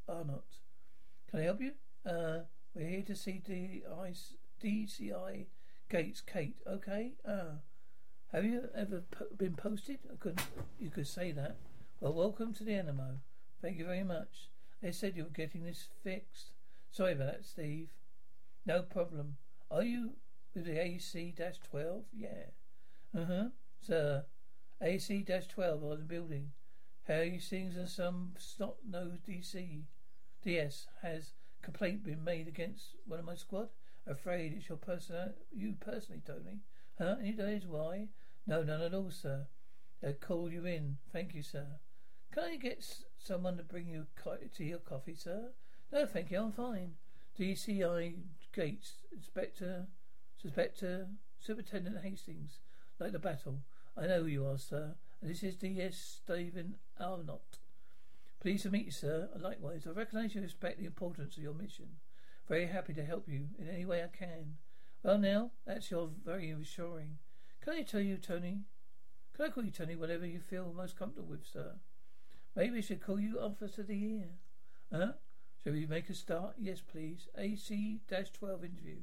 Arnott. 0.08 0.60
Can 1.30 1.40
I 1.40 1.44
help 1.44 1.62
you? 1.62 1.72
Uh, 2.06 2.40
we're 2.74 2.88
here 2.88 3.04
to 3.04 3.16
see 3.16 3.42
DI, 3.46 4.14
DCI 4.64 5.46
Gates 5.90 6.22
Kate. 6.22 6.58
Okay. 6.68 7.14
Uh, 7.26 7.60
have 8.34 8.44
you 8.44 8.68
ever 8.76 9.04
po- 9.10 9.34
been 9.38 9.56
posted? 9.56 10.00
I 10.12 10.16
couldn't. 10.18 10.42
You 10.80 10.90
could 10.90 11.08
say 11.08 11.32
that. 11.32 11.56
Well, 12.00 12.14
welcome 12.14 12.54
to 12.56 12.64
the 12.64 12.74
Enemo. 12.74 13.20
Thank 13.62 13.78
you 13.78 13.86
very 13.86 14.04
much. 14.04 14.50
They 14.82 14.92
said 14.92 15.16
you 15.16 15.24
were 15.24 15.30
getting 15.30 15.64
this 15.64 15.88
fixed. 16.04 16.52
Sorry 16.92 17.14
about 17.14 17.34
that, 17.34 17.46
Steve. 17.46 17.90
No 18.66 18.84
problem. 18.84 19.38
Are 19.72 19.84
you 19.84 20.12
with 20.54 20.66
the 20.66 20.80
AC-12? 20.80 22.04
Yeah. 22.14 22.52
Uh-huh. 23.18 23.46
Sir, 23.82 24.26
AC-12 24.82 25.84
on 25.84 25.98
the 26.00 26.06
building. 26.06 26.52
How 27.08 27.22
you 27.22 27.40
things 27.40 27.78
and 27.78 27.88
some 27.88 28.34
snot-nosed 28.38 29.26
DC. 29.26 29.84
DS 30.44 30.88
has 31.02 31.32
complaint 31.62 32.04
been 32.04 32.24
made 32.24 32.48
against 32.48 32.96
one 33.06 33.20
of 33.20 33.26
my 33.26 33.36
squad? 33.36 33.70
Afraid 34.06 34.54
it's 34.54 34.70
your 34.70 34.78
person, 34.78 35.34
you 35.52 35.76
personally, 35.80 36.22
Tony. 36.26 36.60
Huh? 36.98 37.16
Any 37.20 37.32
days 37.32 37.66
why? 37.66 38.08
No, 38.46 38.64
none 38.64 38.82
at 38.82 38.94
all, 38.94 39.12
sir. 39.12 39.48
They 40.02 40.14
called 40.14 40.52
you 40.52 40.66
in. 40.66 40.98
Thank 41.12 41.34
you, 41.34 41.42
sir. 41.42 41.80
Can 42.38 42.46
I 42.46 42.58
get 42.58 42.86
someone 43.18 43.58
to 43.58 43.64
bring 43.64 43.88
you 43.88 44.06
tea 44.56 44.72
or 44.72 44.78
coffee, 44.78 45.16
sir? 45.16 45.54
No, 45.92 46.06
thank 46.06 46.30
you. 46.30 46.40
I'm 46.40 46.52
fine. 46.52 46.92
DCI 47.40 48.14
Gates, 48.54 48.94
Inspector, 49.12 49.88
Inspector, 50.44 51.08
Superintendent 51.40 52.04
Hastings. 52.04 52.60
Like 53.00 53.14
the 53.14 53.18
battle. 53.18 53.62
I 53.98 54.06
know 54.06 54.22
who 54.22 54.28
you 54.28 54.46
are, 54.46 54.60
sir. 54.60 54.94
And 55.20 55.32
this 55.32 55.42
is 55.42 55.56
DS 55.56 56.20
Stephen 56.22 56.76
Arnott. 57.00 57.58
Pleased 58.40 58.64
to 58.64 58.70
meet 58.70 58.86
you, 58.86 58.92
sir. 58.92 59.30
Likewise, 59.40 59.88
I 59.88 59.90
recognise 59.90 60.36
you 60.36 60.42
respect 60.42 60.78
the 60.78 60.86
importance 60.86 61.38
of 61.38 61.44
your 61.44 61.56
mission. 61.56 61.88
Very 62.48 62.68
happy 62.68 62.94
to 62.94 63.04
help 63.04 63.28
you 63.28 63.48
in 63.58 63.68
any 63.68 63.86
way 63.86 64.04
I 64.04 64.16
can. 64.16 64.58
Well, 65.02 65.18
now, 65.18 65.54
that's 65.66 65.90
your 65.90 66.12
very 66.24 66.54
reassuring. 66.54 67.18
Can 67.62 67.74
I 67.74 67.82
tell 67.82 68.02
you, 68.02 68.18
Tony? 68.18 68.60
Can 69.36 69.46
I 69.46 69.50
call 69.50 69.66
you 69.66 69.72
Tony, 69.72 69.96
whatever 69.96 70.28
you 70.28 70.40
feel 70.40 70.72
most 70.78 71.00
comfortable 71.00 71.30
with, 71.30 71.44
sir? 71.44 71.78
Maybe 72.58 72.72
we 72.72 72.82
should 72.82 73.06
call 73.06 73.20
you 73.20 73.40
Officer 73.40 73.82
of 73.82 73.88
the 73.88 73.96
Year. 73.96 74.30
Huh? 74.92 75.12
Shall 75.64 75.74
we 75.74 75.86
make 75.86 76.10
a 76.10 76.16
start? 76.16 76.56
Yes, 76.58 76.82
please. 76.82 77.28
AC-12 77.38 78.42
interview. 78.42 79.02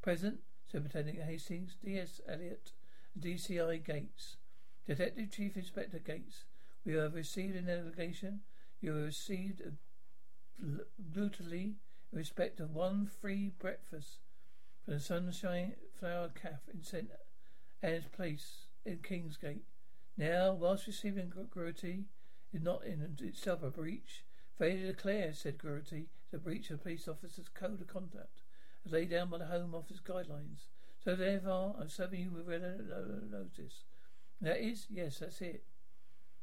Present, 0.00 0.38
Superintendent 0.64 1.18
Hastings, 1.22 1.76
D.S. 1.84 2.22
Elliott, 2.26 2.72
DCI 3.20 3.84
Gates. 3.84 4.38
Detective 4.86 5.30
Chief 5.30 5.58
Inspector 5.58 5.98
Gates, 5.98 6.44
we 6.86 6.94
have 6.94 7.14
received 7.14 7.54
an 7.54 7.68
allegation. 7.68 8.40
You 8.80 8.94
have 8.94 9.04
received 9.04 9.60
a 9.60 9.72
brutally 10.98 11.74
in 12.12 12.18
respect 12.18 12.60
of 12.60 12.74
one 12.74 13.04
free 13.20 13.52
breakfast 13.58 14.20
from 14.86 14.94
the 14.94 15.00
Sunshine 15.00 15.74
Flower 16.00 16.30
Cafe 16.30 16.72
in 16.72 16.82
St. 16.82 17.10
Anne's 17.82 18.06
Place 18.06 18.68
in 18.86 18.98
Kingsgate. 18.98 19.64
Now, 20.16 20.54
whilst 20.54 20.86
receiving 20.86 21.30
gratuity 21.50 22.06
is 22.52 22.62
not 22.62 22.84
in 22.84 23.16
itself 23.20 23.62
a 23.62 23.70
breach, 23.70 24.24
failure 24.58 24.86
to 24.86 24.92
declare, 24.92 25.32
said 25.32 25.58
Gurty, 25.58 26.08
is 26.26 26.34
a 26.34 26.38
breach 26.38 26.70
of 26.70 26.82
police 26.82 27.08
officer's 27.08 27.48
code 27.48 27.80
of 27.80 27.86
conduct. 27.86 28.42
as 28.84 28.92
laid 28.92 29.10
down 29.10 29.30
by 29.30 29.38
the 29.38 29.46
Home 29.46 29.74
Office 29.74 30.00
guidelines. 30.00 30.68
So 31.02 31.14
therefore, 31.14 31.76
I'm 31.80 31.88
serving 31.88 32.20
you 32.20 32.30
with 32.30 32.48
red 32.48 32.62
notice. 33.30 33.84
That 34.40 34.58
is, 34.58 34.86
yes, 34.90 35.18
that's 35.18 35.40
it. 35.40 35.64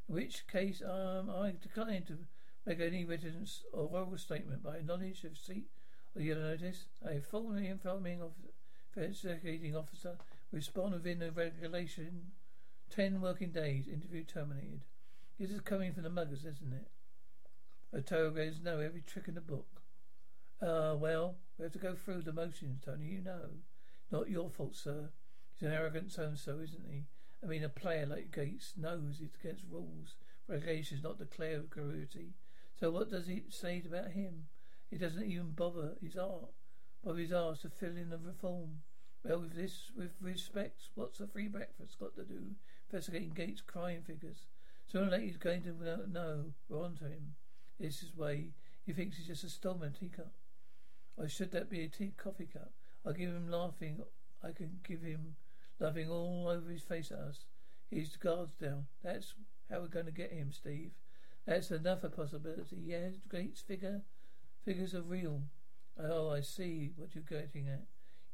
In 0.10 0.16
which 0.16 0.48
case, 0.48 0.82
um, 0.82 1.30
I 1.30 1.54
decline 1.62 2.04
to 2.04 2.18
make 2.66 2.80
any 2.80 3.06
residence 3.06 3.64
or 3.74 3.90
oral 3.92 4.18
statement 4.18 4.64
by 4.64 4.82
knowledge 4.82 5.24
of 5.24 5.32
receipt 5.32 5.68
of 6.16 6.22
yellow 6.22 6.42
notice. 6.42 6.86
A 7.06 7.20
formally 7.20 7.68
informing 7.68 8.22
of 8.22 8.32
investigating 8.96 9.76
officer 9.76 10.18
respond 10.52 10.94
within 10.94 11.20
the 11.20 11.32
regulation 11.32 12.32
ten 12.90 13.22
working 13.22 13.52
days. 13.52 13.88
Interview 13.88 14.24
terminated. 14.24 14.82
This 15.40 15.50
is 15.50 15.62
coming 15.62 15.92
from 15.94 16.04
the 16.04 16.10
muggers, 16.10 16.46
isn't 16.46 16.74
it? 16.74 16.88
Interrogators 17.92 18.62
know 18.62 18.80
every 18.80 19.02
trick 19.02 19.28
in 19.28 19.34
the 19.34 19.42
book. 19.42 19.82
Uh, 20.62 20.96
well, 20.96 21.36
we 21.58 21.64
have 21.64 21.74
to 21.74 21.80
go 21.80 21.96
through 21.96 22.22
the 22.22 22.32
motions, 22.32 22.82
Tony. 22.86 23.06
You 23.06 23.22
know, 23.22 23.50
not 24.12 24.30
your 24.30 24.50
fault, 24.50 24.76
sir. 24.76 25.10
He's 25.54 25.68
an 25.68 25.74
arrogant 25.74 26.12
so-and-so, 26.12 26.60
isn't 26.60 26.86
he? 26.88 27.06
I 27.44 27.48
mean, 27.48 27.64
a 27.64 27.70
player 27.70 28.06
like 28.06 28.32
Gates 28.32 28.74
knows 28.78 29.20
it's 29.22 29.36
against 29.44 29.64
rules, 29.70 30.16
regulations, 30.48 31.04
not 31.04 31.18
declare 31.18 31.62
cruelty. 31.62 32.36
So 32.80 32.92
what 32.92 33.10
does 33.10 33.28
he 33.28 33.44
say 33.50 33.82
about 33.86 34.12
him? 34.12 34.46
He 34.90 34.98
doesn't 34.98 35.26
even 35.26 35.52
bother 35.52 35.96
his 36.02 36.16
art, 36.16 36.52
bother 37.04 37.20
his 37.20 37.34
art 37.34 37.62
to 37.62 37.70
fill 37.70 37.98
in 37.98 38.12
the 38.12 38.20
reform. 38.20 38.84
Well, 39.26 39.40
with 39.40 39.56
this, 39.56 39.92
with 39.98 40.12
respect, 40.22 40.90
what's 40.94 41.20
a 41.20 41.28
free 41.28 41.48
breakfast 41.48 42.00
got 42.00 42.16
to 42.16 42.24
do 42.24 42.56
investigating 42.90 43.34
Gates' 43.34 43.62
crime 43.62 44.04
figures? 44.06 44.46
Sooner 44.94 45.08
or 45.08 45.10
later 45.10 45.24
he's 45.24 45.38
going 45.38 45.64
to 45.64 46.12
know 46.12 46.54
we're 46.70 46.86
onto 46.86 47.06
him. 47.06 47.34
This 47.80 48.04
is 48.04 48.16
way 48.16 48.52
he 48.86 48.94
thinks 48.94 49.18
he's 49.18 49.26
just 49.26 49.44
a 49.44 49.50
stolen 49.50 49.92
teacup. 49.92 50.34
Or 51.18 51.28
should 51.28 51.52
that 51.54 51.68
be 51.68 51.82
a 51.82 51.88
tea 51.88 52.14
coffee 52.16 52.48
cup? 52.52 52.72
I 53.04 53.14
give 53.14 53.32
him 53.32 53.50
laughing. 53.50 54.02
I 54.44 54.52
can 54.52 54.82
give 54.88 55.02
him 55.02 55.36
laughing 55.80 56.12
all 56.12 56.48
over 56.48 56.70
his 56.70 56.84
face 56.84 57.12
at 57.12 57.18
us. 57.18 57.46
He's 57.90 58.12
the 58.12 58.20
guards 58.20 58.54
down. 58.54 58.86
That's 59.04 59.34
how 59.68 59.80
we're 59.80 59.88
going 59.88 60.06
to 60.06 60.12
get 60.12 60.32
him, 60.32 60.52
Steve. 60.52 60.92
That's 61.48 61.72
another 61.72 62.10
possibility. 62.10 62.78
Yes, 62.86 63.14
Gates 63.32 63.62
figure 63.62 64.02
figures 64.64 64.94
are 64.94 65.02
real. 65.02 65.42
Oh, 66.00 66.30
I 66.30 66.42
see 66.42 66.92
what 66.96 67.16
you're 67.16 67.24
getting 67.24 67.68
at. 67.68 67.86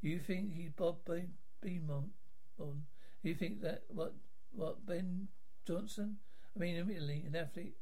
You 0.01 0.19
think 0.19 0.51
he's 0.53 0.71
Bob 0.71 0.97
Beamon 1.05 2.09
on? 2.59 2.83
You 3.23 3.33
think 3.33 3.61
that 3.61 3.83
what 3.87 4.13
what 4.51 4.85
Ben 4.85 5.29
Johnson? 5.65 6.17
I 6.55 6.59
mean, 6.59 6.77
admittedly, 6.77 7.23
an 7.25 7.35
athlete 7.35 7.77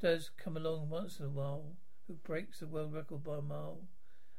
does 0.00 0.30
come 0.36 0.56
along 0.56 0.88
once 0.88 1.18
in 1.18 1.26
a 1.26 1.30
while 1.30 1.76
who 2.06 2.14
breaks 2.14 2.60
the 2.60 2.66
world 2.66 2.92
record 2.92 3.24
by 3.24 3.38
a 3.38 3.42
mile, 3.42 3.80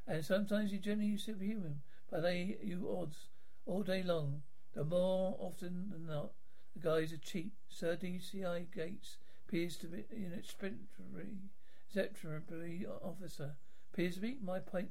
and 0.06 0.24
sometimes 0.24 0.70
he's 0.70 0.80
generally 0.80 1.16
superhuman. 1.18 1.82
But 2.10 2.22
they 2.22 2.56
you 2.62 2.88
odds 2.88 3.28
all 3.64 3.82
day 3.82 4.02
long. 4.02 4.42
The 4.74 4.84
more 4.84 5.36
often 5.40 5.90
than 5.90 6.06
not, 6.06 6.32
the 6.74 6.80
guy's 6.80 7.12
a 7.12 7.18
cheat. 7.18 7.52
Sir 7.68 7.96
DCI 7.96 8.72
Gates 8.72 9.18
appears 9.46 9.76
to 9.78 9.86
be 9.86 10.04
an 10.10 10.32
exemplary, 10.36 11.40
officer. 13.02 13.56
Appears 13.92 14.14
to 14.16 14.20
be 14.20 14.36
my 14.42 14.58
point 14.58 14.90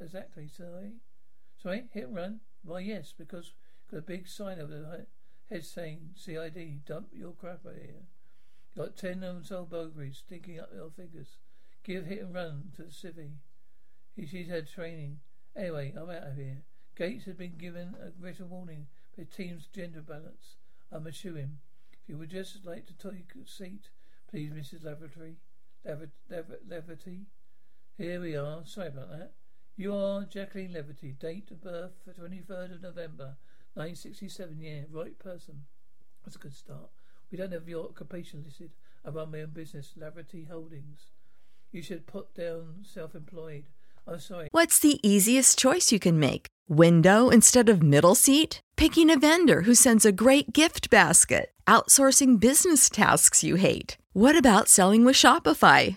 exactly. 0.00 0.48
Sorry, 0.48 0.86
eh? 0.86 0.90
sorry, 1.60 1.78
eh, 1.78 1.82
hit 1.92 2.04
and 2.04 2.14
run. 2.14 2.40
Why 2.62 2.80
yes, 2.80 3.12
because 3.16 3.52
got 3.90 3.98
a 3.98 4.02
big 4.02 4.28
sign 4.28 4.60
over 4.60 4.78
the 4.78 5.06
head 5.50 5.64
saying 5.64 6.10
CID. 6.14 6.84
Dump 6.84 7.08
your 7.12 7.32
crap 7.32 7.62
here. 7.64 8.06
Got 8.76 8.96
ten 8.96 9.22
unsold 9.22 9.70
burglaries 9.70 10.22
stinking 10.24 10.58
up 10.58 10.70
your 10.74 10.90
figures. 10.90 11.36
Give 11.84 12.06
hit 12.06 12.22
and 12.22 12.34
run 12.34 12.72
to 12.76 12.82
the 12.82 12.88
civvy. 12.88 13.32
She's 14.28 14.48
had 14.48 14.68
training. 14.68 15.20
Anyway, 15.56 15.92
I'm 15.96 16.08
out 16.08 16.28
of 16.28 16.36
here. 16.36 16.62
Gates 16.96 17.24
has 17.24 17.34
been 17.34 17.58
given 17.58 17.94
a 18.00 18.12
written 18.22 18.48
warning 18.48 18.86
for 19.14 19.24
team's 19.24 19.66
gender 19.66 20.00
balance. 20.00 20.56
I'm 20.90 21.06
assure 21.06 21.36
him. 21.36 21.58
If 21.92 22.08
you 22.08 22.16
would 22.18 22.30
just 22.30 22.64
like 22.64 22.86
to 22.86 22.96
take 22.96 23.32
a 23.34 23.46
seat, 23.46 23.90
please, 24.30 24.52
Mrs. 24.52 24.84
Laverty. 24.84 25.36
Leverty. 25.86 27.24
Here 27.98 28.20
we 28.20 28.36
are. 28.36 28.64
Sorry 28.64 28.88
about 28.88 29.10
that. 29.10 29.32
You 29.76 29.94
are 29.94 30.24
Jacqueline 30.24 30.72
Leverty. 30.72 31.18
Date 31.18 31.50
of 31.50 31.62
birth 31.62 32.08
23rd 32.08 32.74
of 32.74 32.82
November, 32.82 33.36
1967. 33.74 34.60
Yeah, 34.60 34.82
right 34.90 35.18
person. 35.18 35.64
That's 36.24 36.36
a 36.36 36.38
good 36.38 36.54
start. 36.54 36.90
We 37.32 37.38
don't 37.38 37.52
have 37.52 37.66
your 37.66 37.86
occupation 37.86 38.42
listed. 38.44 38.72
I 39.06 39.08
run 39.08 39.32
my 39.32 39.40
own 39.40 39.50
business, 39.50 39.94
Laverty 39.98 40.48
Holdings. 40.48 41.06
You 41.72 41.80
should 41.80 42.06
put 42.06 42.34
down 42.34 42.82
self-employed. 42.82 43.64
I'm 44.06 44.20
sorry. 44.20 44.48
What's 44.52 44.78
the 44.78 45.00
easiest 45.02 45.58
choice 45.58 45.90
you 45.90 45.98
can 45.98 46.20
make? 46.20 46.46
Window 46.68 47.30
instead 47.30 47.70
of 47.70 47.82
middle 47.82 48.14
seat? 48.14 48.60
Picking 48.76 49.10
a 49.10 49.18
vendor 49.18 49.62
who 49.62 49.74
sends 49.74 50.04
a 50.04 50.12
great 50.12 50.52
gift 50.52 50.90
basket? 50.90 51.50
Outsourcing 51.66 52.38
business 52.38 52.90
tasks 52.90 53.42
you 53.42 53.54
hate? 53.54 53.96
What 54.12 54.36
about 54.36 54.68
selling 54.68 55.04
with 55.06 55.16
Shopify? 55.16 55.96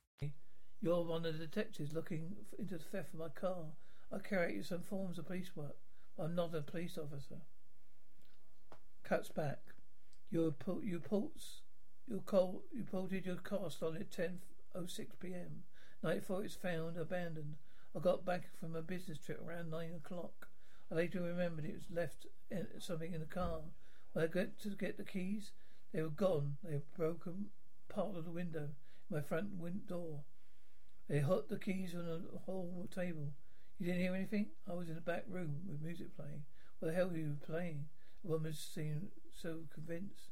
You're 0.83 1.03
one 1.03 1.25
of 1.25 1.37
the 1.37 1.45
detectives 1.45 1.93
looking 1.93 2.35
into 2.57 2.79
the 2.79 2.83
theft 2.83 3.13
of 3.13 3.19
my 3.19 3.29
car. 3.29 3.65
I 4.11 4.17
carry 4.17 4.57
out 4.57 4.65
some 4.65 4.81
forms 4.81 5.19
of 5.19 5.27
police 5.27 5.51
work. 5.55 5.77
I'm 6.17 6.33
not 6.33 6.55
a 6.55 6.61
police 6.61 6.97
officer. 6.97 7.41
Cuts 9.03 9.29
back. 9.29 9.59
You 10.31 10.55
you 10.81 10.99
pulse 10.99 11.61
you 12.07 12.21
call 12.25 12.63
you 12.73 12.83
ported 12.83 13.27
your 13.27 13.35
cast 13.35 13.83
on 13.83 13.95
at 13.95 14.11
ten 14.11 14.39
oh 14.73 14.87
six 14.87 15.15
PM. 15.15 15.63
Night 16.01 16.21
before 16.21 16.43
it's 16.43 16.55
found 16.55 16.97
abandoned. 16.97 17.57
I 17.95 17.99
got 17.99 18.25
back 18.25 18.49
from 18.59 18.75
a 18.75 18.81
business 18.81 19.19
trip 19.19 19.39
around 19.45 19.69
nine 19.69 19.93
o'clock. 19.93 20.47
I 20.91 20.95
later 20.95 21.21
remembered 21.21 21.65
it 21.65 21.75
was 21.75 21.91
left 21.95 22.25
in, 22.49 22.65
something 22.79 23.13
in 23.13 23.19
the 23.19 23.27
car. 23.27 23.59
When 24.13 24.25
I 24.25 24.27
got 24.27 24.57
to 24.63 24.69
get 24.69 24.97
the 24.97 25.03
keys, 25.03 25.51
they 25.93 26.01
were 26.01 26.09
gone. 26.09 26.57
They 26.63 26.73
had 26.73 26.91
broken 26.97 27.51
part 27.87 28.15
of 28.15 28.25
the 28.25 28.31
window, 28.31 28.69
my 29.09 29.21
front 29.21 29.57
window 29.57 29.81
door. 29.87 30.19
They 31.11 31.19
hot 31.19 31.49
the 31.49 31.59
keys 31.59 31.93
on 31.93 32.05
the 32.05 32.39
whole 32.45 32.87
table. 32.95 33.33
You 33.77 33.87
didn't 33.87 34.01
hear 34.01 34.15
anything? 34.15 34.45
I 34.65 34.73
was 34.75 34.87
in 34.87 34.95
the 34.95 35.01
back 35.01 35.25
room 35.27 35.57
with 35.67 35.81
music 35.81 36.15
playing. 36.15 36.43
What 36.79 36.87
the 36.87 36.95
hell 36.95 37.09
were 37.09 37.17
you 37.17 37.35
playing? 37.45 37.83
The 38.23 38.31
woman 38.31 38.53
seemed 38.53 39.09
so 39.41 39.57
convinced. 39.73 40.29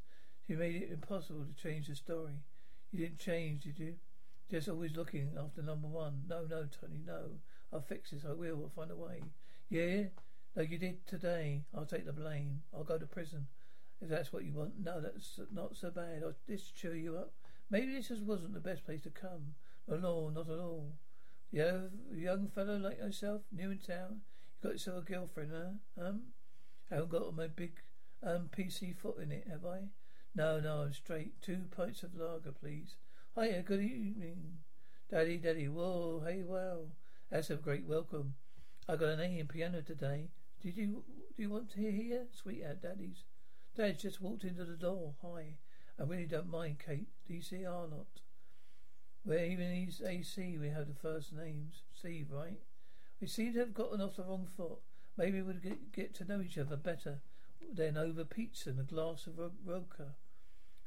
She 0.47 0.55
made 0.55 0.81
it 0.81 0.89
impossible 0.89 1.43
to 1.43 1.61
change 1.61 1.87
the 1.87 1.95
story. 1.95 2.35
You 2.93 2.99
didn't 2.99 3.19
change, 3.19 3.63
did 3.63 3.77
you? 3.77 3.95
Just 4.49 4.69
always 4.69 4.95
looking 4.95 5.31
after 5.37 5.61
number 5.61 5.89
one. 5.89 6.21
No, 6.29 6.45
no, 6.49 6.65
Tony, 6.79 7.01
no. 7.05 7.23
I'll 7.73 7.81
fix 7.81 8.11
this. 8.11 8.23
I 8.25 8.31
will. 8.31 8.61
I'll 8.63 8.71
find 8.73 8.89
a 8.89 8.95
way. 8.95 9.21
Yeah? 9.69 10.03
Like 10.55 10.71
you 10.71 10.77
did 10.77 11.05
today. 11.05 11.65
I'll 11.75 11.85
take 11.85 12.05
the 12.05 12.13
blame. 12.13 12.61
I'll 12.73 12.85
go 12.85 12.97
to 12.97 13.05
prison. 13.05 13.47
If 14.01 14.07
that's 14.07 14.31
what 14.31 14.45
you 14.45 14.53
want. 14.53 14.79
No, 14.81 15.01
that's 15.01 15.41
not 15.51 15.75
so 15.75 15.89
bad. 15.89 16.23
I'll 16.23 16.35
just 16.47 16.73
cheer 16.73 16.95
you 16.95 17.17
up. 17.17 17.33
Maybe 17.69 17.91
this 17.91 18.07
just 18.07 18.21
wasn't 18.21 18.53
the 18.53 18.61
best 18.61 18.85
place 18.85 19.01
to 19.01 19.09
come. 19.09 19.55
No, 19.89 19.97
no, 19.97 20.29
not 20.29 20.49
at 20.49 20.59
all. 20.59 20.93
You 21.51 21.61
have 21.61 21.89
a 22.13 22.15
young 22.15 22.47
fellow 22.49 22.77
like 22.77 22.99
yourself, 22.99 23.41
new 23.51 23.71
in 23.71 23.79
town. 23.79 24.21
You 24.61 24.69
got 24.69 24.73
yourself 24.73 25.03
a 25.03 25.11
girlfriend, 25.11 25.51
huh? 25.51 26.05
Um, 26.05 26.21
haven't 26.91 27.09
got 27.09 27.35
my 27.35 27.47
big 27.47 27.81
um 28.21 28.49
PC 28.55 28.95
foot 28.95 29.17
in 29.17 29.31
it, 29.31 29.47
have 29.49 29.65
I? 29.65 29.87
No, 30.35 30.59
no, 30.59 30.81
I'm 30.81 30.93
straight. 30.93 31.41
Two 31.41 31.63
pints 31.75 32.03
of 32.03 32.15
lager, 32.15 32.51
please. 32.51 32.97
Hiya, 33.35 33.63
good 33.63 33.81
evening. 33.81 34.59
Daddy, 35.09 35.37
daddy, 35.37 35.67
whoa, 35.67 36.21
hey, 36.23 36.43
well. 36.45 36.89
That's 37.31 37.49
a 37.49 37.55
great 37.55 37.85
welcome. 37.85 38.35
I 38.87 38.95
got 38.95 39.09
an 39.09 39.21
A 39.21 39.39
in 39.39 39.47
piano 39.47 39.81
today. 39.81 40.29
Did 40.61 40.77
you 40.77 41.03
do 41.35 41.41
you 41.41 41.49
want 41.49 41.71
to 41.71 41.79
hear 41.79 41.91
here? 41.91 42.27
Sweetheart, 42.31 42.83
daddy's. 42.83 43.23
Dad 43.75 43.97
just 43.97 44.21
walked 44.21 44.43
into 44.43 44.65
the 44.65 44.77
door. 44.77 45.15
Hi. 45.23 45.55
I 45.99 46.03
really 46.03 46.27
don't 46.27 46.51
mind, 46.51 46.77
Kate. 46.77 47.07
Do 47.27 47.33
you 47.33 47.41
see 47.41 47.65
Arnott? 47.65 48.21
Where 49.23 49.45
even 49.45 49.73
he's 49.73 50.01
AC, 50.01 50.57
we 50.57 50.69
have 50.69 50.87
the 50.87 50.93
first 50.93 51.33
names. 51.33 51.83
Steve, 51.93 52.27
right? 52.31 52.59
We 53.19 53.27
seem 53.27 53.53
to 53.53 53.59
have 53.59 53.73
gotten 53.73 54.01
off 54.01 54.15
the 54.15 54.23
wrong 54.23 54.47
foot. 54.55 54.79
Maybe 55.17 55.41
we'd 55.41 55.61
get, 55.61 55.91
get 55.91 56.15
to 56.15 56.25
know 56.25 56.41
each 56.41 56.57
other 56.57 56.77
better 56.77 57.19
than 57.73 57.97
over 57.97 58.23
pizza 58.23 58.69
and 58.69 58.79
a 58.79 58.83
glass 58.83 59.27
of 59.27 59.33
vodka. 59.65 60.15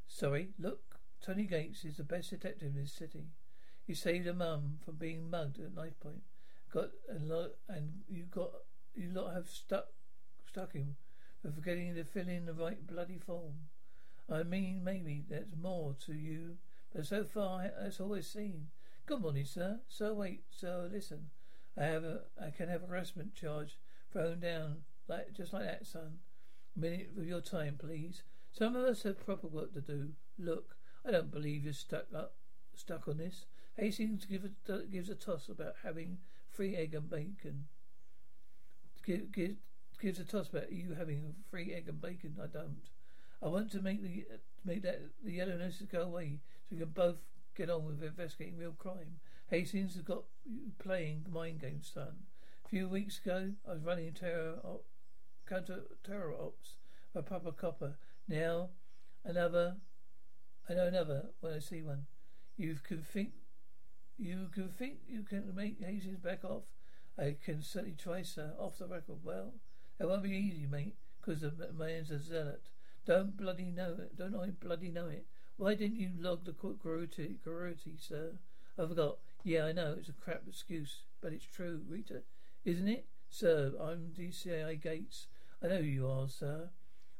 Sorry, 0.08 0.48
look, 0.58 1.00
Tony 1.20 1.44
Gates 1.44 1.84
is 1.84 1.98
the 1.98 2.04
best 2.04 2.30
detective 2.30 2.74
in 2.74 2.82
this 2.82 2.92
city. 2.92 3.26
He 3.86 3.94
saved 3.94 4.26
a 4.26 4.34
mum 4.34 4.78
from 4.84 4.96
being 4.96 5.30
mugged 5.30 5.60
at 5.60 5.74
knife 5.74 5.98
point. 6.00 6.22
Got 6.72 6.90
a 7.10 7.18
lot, 7.18 7.50
and 7.68 8.02
you 8.08 8.24
got 8.24 8.50
you 8.94 9.10
lot 9.12 9.34
have 9.34 9.48
stuck 9.48 9.88
stuck 10.46 10.72
him 10.72 10.96
for 11.40 11.50
forgetting 11.50 11.94
to 11.94 12.04
fill 12.04 12.28
in 12.28 12.46
the 12.46 12.52
right 12.52 12.86
bloody 12.86 13.18
form. 13.18 13.68
I 14.30 14.42
mean, 14.42 14.82
maybe 14.84 15.24
there's 15.28 15.56
more 15.60 15.94
to 16.06 16.14
you, 16.14 16.56
but 16.94 17.06
so 17.06 17.24
far 17.24 17.70
that's 17.80 18.00
all 18.00 18.14
I've 18.14 18.24
seen. 18.24 18.68
Good 19.06 19.20
morning, 19.20 19.44
sir. 19.44 19.80
So 19.88 20.14
wait, 20.14 20.44
so 20.50 20.88
listen. 20.92 21.30
I 21.78 21.84
have 21.84 22.04
a 22.04 22.20
I 22.40 22.50
can 22.50 22.68
have 22.68 22.82
a 22.82 22.86
harassment 22.86 23.34
charge 23.34 23.78
thrown 24.12 24.40
down 24.40 24.82
like 25.08 25.32
just 25.32 25.52
like 25.52 25.64
that, 25.64 25.86
son. 25.86 26.18
A 26.76 26.80
minute 26.80 27.10
of 27.16 27.26
your 27.26 27.40
time, 27.40 27.76
please. 27.78 28.22
Some 28.52 28.76
of 28.76 28.84
us 28.84 29.02
have 29.02 29.24
proper 29.24 29.46
work 29.46 29.72
to 29.74 29.80
do. 29.80 30.10
Look, 30.38 30.76
I 31.06 31.10
don't 31.10 31.30
believe 31.30 31.64
you're 31.64 31.72
stuck 31.72 32.06
up 32.14 32.34
stuck 32.74 33.08
on 33.08 33.18
this. 33.18 33.46
Hastings 33.76 34.26
give 34.26 34.44
a, 34.44 34.78
gives 34.90 35.08
a 35.08 35.14
toss 35.14 35.48
about 35.48 35.74
having 35.82 36.18
free 36.50 36.76
egg 36.76 36.94
and 36.94 37.08
bacon. 37.08 37.66
Give, 39.04 39.32
give, 39.32 39.56
gives 40.00 40.18
a 40.18 40.24
toss 40.24 40.50
about 40.50 40.72
you 40.72 40.94
having 40.98 41.34
free 41.50 41.72
egg 41.74 41.88
and 41.88 42.00
bacon. 42.00 42.36
I 42.42 42.46
don't. 42.46 42.88
I 43.42 43.48
want 43.48 43.72
to 43.72 43.82
make 43.82 44.02
the 44.02 44.26
make 44.64 44.82
that 44.82 45.00
the 45.24 45.32
yellow 45.32 45.56
noses 45.56 45.88
go 45.90 46.02
away 46.02 46.38
so 46.72 46.76
we 46.76 46.80
can 46.80 46.92
both 46.92 47.16
get 47.54 47.70
on 47.70 47.84
with 47.84 48.02
investigating 48.02 48.58
real 48.58 48.72
crime. 48.72 49.20
Hastings 49.50 49.94
has 49.94 50.02
got 50.02 50.24
playing 50.78 51.26
mind 51.30 51.60
games, 51.60 51.90
son. 51.92 52.24
A 52.64 52.68
few 52.68 52.88
weeks 52.88 53.20
ago, 53.24 53.52
I 53.68 53.74
was 53.74 53.82
running 53.82 54.12
terror 54.12 54.58
op, 54.64 54.84
counter 55.46 55.82
terror 56.04 56.34
ops 56.40 56.76
for 57.12 57.22
Papa 57.22 57.52
Copper. 57.52 57.96
Now, 58.26 58.70
another. 59.24 59.76
I 60.68 60.74
know 60.74 60.86
another 60.86 61.26
when 61.40 61.52
I 61.52 61.58
see 61.58 61.82
one. 61.82 62.06
You 62.56 62.76
can 62.82 63.02
think. 63.02 63.32
You 64.18 64.48
can 64.54 64.68
think 64.68 65.00
you 65.08 65.22
can 65.22 65.54
make 65.54 65.82
Hastings 65.84 66.18
back 66.18 66.44
off. 66.44 66.62
I 67.18 67.36
can 67.44 67.62
certainly 67.62 67.96
try, 67.96 68.22
sir. 68.22 68.54
Off 68.58 68.78
the 68.78 68.86
record. 68.86 69.18
Well, 69.22 69.54
it 70.00 70.06
won't 70.06 70.22
be 70.22 70.30
easy, 70.30 70.66
mate, 70.66 70.94
because 71.20 71.42
the 71.42 71.52
man's 71.76 72.10
a 72.10 72.18
zealot. 72.18 72.62
Don't 73.04 73.36
bloody 73.36 73.70
know 73.70 73.96
it. 73.98 74.16
Don't 74.16 74.34
I 74.34 74.50
bloody 74.50 74.90
know 74.90 75.08
it? 75.08 75.26
Why 75.62 75.76
didn't 75.76 76.00
you 76.00 76.10
log 76.18 76.44
the 76.44 76.50
gratuity, 76.50 77.38
gratuity, 77.44 77.94
sir? 77.96 78.32
I 78.76 78.84
forgot. 78.84 79.18
Yeah, 79.44 79.66
I 79.66 79.70
know. 79.70 79.94
It's 79.96 80.08
a 80.08 80.12
crap 80.12 80.42
excuse, 80.48 81.02
but 81.20 81.32
it's 81.32 81.44
true, 81.44 81.82
Rita. 81.88 82.22
Isn't 82.64 82.88
it? 82.88 83.06
Sir, 83.30 83.72
I'm 83.80 84.10
DCI 84.12 84.82
Gates. 84.82 85.28
I 85.62 85.68
know 85.68 85.78
you 85.78 86.08
are, 86.08 86.26
sir. 86.26 86.70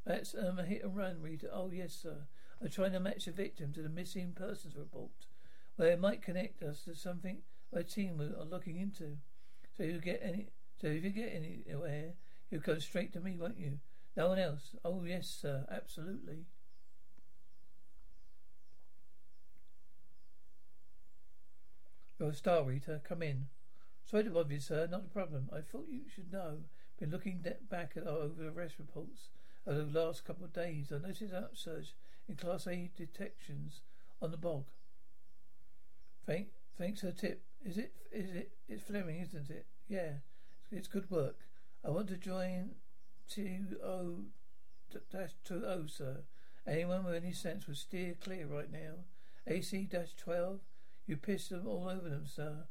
That's 0.05 0.35
um, 0.35 0.59
a 0.59 0.65
hit 0.65 0.83
and 0.83 0.97
run, 0.97 1.23
Rita. 1.23 1.51
Oh, 1.53 1.71
yes, 1.73 1.95
sir. 1.95 2.17
I'm 2.61 2.69
trying 2.69 2.91
to 2.95 2.99
match 2.99 3.27
the 3.27 3.31
victim 3.31 3.73
to 3.75 3.83
the 3.83 3.89
missing 3.89 4.33
persons 4.35 4.75
report. 4.75 5.13
Well, 5.79 5.91
it 5.91 6.01
might 6.01 6.21
connect 6.21 6.65
us 6.65 6.83
to 6.87 6.97
something 6.97 7.43
my 7.73 7.83
team 7.83 8.21
are 8.21 8.45
looking 8.45 8.77
into. 8.77 9.19
So 9.77 9.85
you 9.85 10.01
get 10.01 10.21
any. 10.21 10.49
So 10.81 10.89
if 10.89 11.05
you 11.05 11.11
get 11.11 11.33
anywhere, 11.33 12.15
you'll 12.51 12.63
come 12.63 12.81
straight 12.81 13.13
to 13.13 13.21
me, 13.21 13.37
won't 13.39 13.61
you? 13.61 13.79
No 14.17 14.31
one 14.31 14.41
else. 14.41 14.75
Oh 14.85 15.05
yes, 15.05 15.29
sir. 15.29 15.65
Absolutely. 15.71 16.47
Star, 22.31 22.71
Eater, 22.71 23.01
Come 23.03 23.23
in. 23.23 23.47
Sorry 24.05 24.25
to 24.25 24.31
bother 24.31 24.53
you, 24.53 24.61
sir. 24.61 24.87
Not 24.91 25.07
a 25.07 25.13
problem. 25.13 25.49
I 25.53 25.61
thought 25.61 25.87
you 25.89 26.03
should 26.15 26.33
know. 26.33 26.59
Been 27.01 27.11
looking 27.11 27.45
back 27.69 27.93
at 27.97 28.07
our 28.07 28.19
over 28.19 28.49
arrest 28.49 28.75
reports 28.79 29.31
over 29.67 29.83
the 29.83 30.01
last 30.01 30.25
couple 30.25 30.45
of 30.45 30.53
days. 30.53 30.93
I 30.93 30.99
noticed 30.99 31.33
an 31.33 31.45
upsurge 31.45 31.95
in 32.29 32.37
Class 32.37 32.67
A 32.67 32.91
detections 32.97 33.81
on 34.21 34.31
the 34.31 34.37
bog. 34.37 34.65
Thank, 36.27 36.49
thanks 36.79 37.01
for 37.01 37.07
the 37.07 37.13
tip. 37.13 37.43
Is 37.65 37.79
it? 37.79 37.93
Is 38.13 38.35
it? 38.35 38.53
It's 38.69 38.83
Fleming, 38.83 39.21
isn't 39.21 39.51
it? 39.51 39.67
Yeah, 39.89 40.19
it's 40.71 40.89
good 40.89 41.11
work. 41.11 41.39
I 41.85 41.91
want 41.91 42.09
to 42.09 42.17
join 42.17 42.73
two 43.29 43.79
oh, 43.83 43.89
O 44.95 44.99
dash 45.11 45.33
two 45.45 45.65
O, 45.67 45.87
sir. 45.87 46.19
Anyone 46.67 47.05
with 47.05 47.15
any 47.15 47.33
sense 47.33 47.67
would 47.67 47.77
steer 47.77 48.15
clear 48.23 48.47
right 48.47 48.71
now. 48.71 49.05
AC 49.47 49.89
dash 49.91 50.15
twelve. 50.17 50.61
You 51.07 51.17
pissed 51.17 51.51
them 51.51 51.67
all 51.67 51.89
over 51.89 52.09
them, 52.09 52.27
sir. 52.27 52.65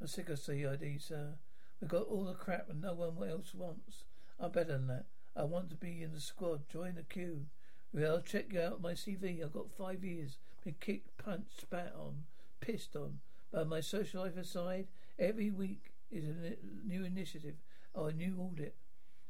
I'm 0.00 0.06
sick 0.06 0.28
of 0.28 0.38
CID, 0.38 1.00
sir. 1.00 1.34
We've 1.80 1.90
got 1.90 2.06
all 2.06 2.24
the 2.24 2.34
crap 2.34 2.68
and 2.68 2.80
no 2.80 2.94
one 2.94 3.28
else 3.28 3.54
wants. 3.54 4.04
I'm 4.38 4.50
better 4.50 4.72
than 4.72 4.86
that. 4.88 5.06
I 5.36 5.44
want 5.44 5.70
to 5.70 5.76
be 5.76 6.02
in 6.02 6.12
the 6.12 6.20
squad. 6.20 6.68
Join 6.68 6.96
the 6.96 7.02
queue. 7.02 7.46
Well, 7.92 8.16
I'll 8.16 8.20
check 8.20 8.52
you 8.52 8.60
out 8.60 8.82
my 8.82 8.92
CV. 8.92 9.42
I've 9.42 9.52
got 9.52 9.70
five 9.70 10.04
years. 10.04 10.38
Been 10.64 10.74
kicked, 10.80 11.16
punched, 11.16 11.60
spat 11.60 11.94
on, 11.98 12.24
pissed 12.60 12.94
on. 12.96 13.20
But 13.52 13.68
my 13.68 13.80
social 13.80 14.22
life 14.22 14.36
aside, 14.36 14.88
every 15.18 15.50
week 15.50 15.92
is 16.10 16.24
a 16.28 16.56
new 16.86 17.04
initiative 17.04 17.54
or 17.94 18.10
a 18.10 18.12
new 18.12 18.36
audit. 18.38 18.74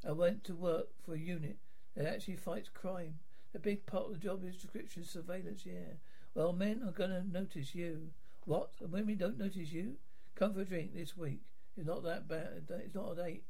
I 0.07 0.13
went 0.13 0.45
to 0.45 0.55
work 0.55 0.89
for 1.05 1.15
a 1.15 1.19
unit 1.19 1.59
that 1.97 2.07
actually 2.07 2.37
fights 2.37 2.69
crime. 2.73 3.19
A 3.55 3.59
big 3.59 3.87
part 3.87 4.07
of 4.07 4.13
the 4.13 4.19
job 4.19 4.45
is 4.45 4.57
description 4.57 5.05
surveillance, 5.05 5.65
yeah. 5.65 5.95
Well, 6.35 6.53
men 6.53 6.83
are 6.87 6.93
going 6.93 7.11
to 7.11 7.31
notice 7.31 7.75
you. 7.75 8.11
What? 8.49 8.71
And 8.81 8.91
women 8.91 9.19
don't 9.19 9.39
notice 9.39 9.73
you? 9.73 9.97
Come 10.35 10.55
for 10.55 10.63
a 10.63 10.65
drink 10.65 10.95
this 10.95 11.15
week. 11.15 11.43
It's 11.77 11.87
not 11.87 12.03
that 12.05 12.27
bad. 12.27 12.63
It's 12.83 12.95
not 12.95 13.13
a 13.13 13.15
date. 13.23 13.45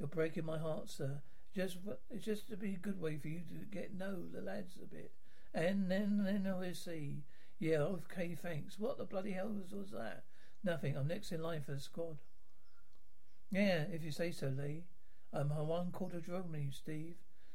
You're 0.00 0.08
breaking 0.08 0.44
my 0.44 0.58
heart, 0.58 0.90
sir. 0.90 1.22
Just, 1.54 1.76
it's 2.10 2.24
just 2.24 2.48
to 2.50 2.56
be 2.56 2.74
a 2.74 2.78
good 2.78 3.00
way 3.00 3.16
for 3.16 3.28
you 3.28 3.42
to 3.42 3.64
get 3.70 3.96
know 3.96 4.16
the 4.28 4.40
lads 4.40 4.76
a 4.82 4.86
bit. 4.86 5.12
And 5.54 5.88
then, 5.88 6.24
then 6.24 6.52
we'll 6.58 6.74
see. 6.74 7.22
Yeah, 7.60 7.76
okay, 7.78 8.34
thanks. 8.34 8.76
What 8.76 8.98
the 8.98 9.04
bloody 9.04 9.30
hell 9.30 9.50
was, 9.50 9.72
was 9.72 9.92
that? 9.92 10.24
Nothing. 10.64 10.96
I'm 10.96 11.06
next 11.06 11.30
in 11.30 11.44
line 11.44 11.62
for 11.62 11.72
the 11.72 11.80
squad. 11.80 12.18
Yeah, 13.52 13.84
if 13.92 14.02
you 14.02 14.10
say 14.10 14.32
so, 14.32 14.48
Lee. 14.48 14.82
I'm 15.32 15.50
her 15.50 15.62
one 15.62 15.92
quarter 15.92 16.20
Germany, 16.20 16.70
Steve. 16.72 17.14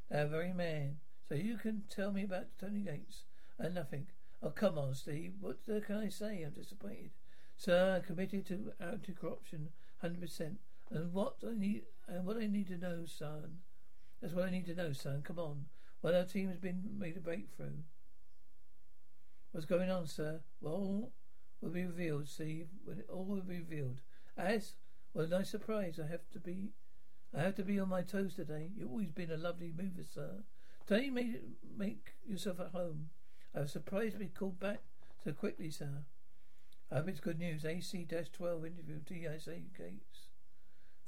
That 0.10 0.30
very 0.30 0.54
man. 0.54 1.00
So 1.28 1.36
you 1.36 1.58
can 1.58 1.84
tell 1.90 2.14
me 2.14 2.24
about 2.24 2.58
Tony 2.58 2.80
Gates 2.80 3.24
and 3.60 3.76
nothing. 3.76 4.08
Oh, 4.46 4.52
come 4.52 4.78
on, 4.78 4.94
Steve. 4.94 5.34
What 5.42 5.58
can 5.66 5.98
I 5.98 6.08
say? 6.08 6.44
I'm 6.44 6.52
disappointed. 6.52 7.10
Sir, 7.58 7.96
I'm 7.96 8.04
committed 8.04 8.46
to 8.48 8.74
anti-corruption, 8.80 9.70
hundred 10.02 10.22
percent. 10.22 10.60
And 10.92 11.12
what 11.12 11.38
I 11.44 11.58
need, 11.58 11.82
and 12.08 12.28
what 12.28 12.38
I 12.38 12.46
need 12.46 12.68
to 12.68 12.78
know, 12.78 13.06
son. 13.06 13.58
That's 14.22 14.36
what 14.36 14.46
I 14.46 14.52
need 14.52 14.68
to 14.68 14.76
know, 14.76 14.94
son. 14.94 15.24
Come 15.24 15.40
on. 15.40 15.66
Well, 16.04 16.16
our 16.16 16.26
team 16.26 16.50
has 16.50 16.60
been 16.60 16.84
made 16.96 17.18
a 17.18 17.22
breakthrough. 17.22 17.82
What's 19.52 19.66
going 19.66 19.90
on, 19.90 20.06
sir? 20.06 20.42
Well, 20.62 21.10
will 21.60 21.70
be 21.72 21.86
revealed, 21.86 22.28
Steve. 22.28 22.68
When 22.84 23.02
all 23.12 23.26
will 23.26 23.42
be 23.42 23.58
revealed. 23.58 24.02
As 24.38 24.76
well, 25.16 25.26
a 25.26 25.30
nice 25.30 25.50
surprise. 25.50 26.00
I 26.00 26.08
have 26.08 26.30
to 26.34 26.40
be 26.40 26.70
I 27.34 27.42
have 27.42 27.56
to 27.56 27.64
be 27.64 27.80
on 27.80 27.90
my 27.90 28.04
toes 28.04 28.36
today. 28.36 28.70
You've 28.78 28.92
always 28.92 29.10
been 29.10 29.32
a 29.32 29.38
lovely 29.38 29.74
mover, 29.76 30.08
sir. 30.08 30.44
Today, 30.86 31.10
make, 31.10 31.42
make 31.76 32.14
yourself 32.28 32.60
at 32.60 32.72
home. 32.72 33.10
I 33.56 33.62
was 33.62 33.72
surprised 33.72 34.14
to 34.14 34.20
be 34.20 34.28
called 34.28 34.60
back 34.60 34.82
so 35.24 35.32
quickly, 35.32 35.72
sir. 35.72 36.04
I 36.92 36.96
hope 36.96 37.08
it's 37.08 37.22
good 37.22 37.40
news. 37.40 37.64
AC-12 37.64 38.68
interview, 38.68 39.00
DIC 39.06 39.78
Gates. 39.78 40.28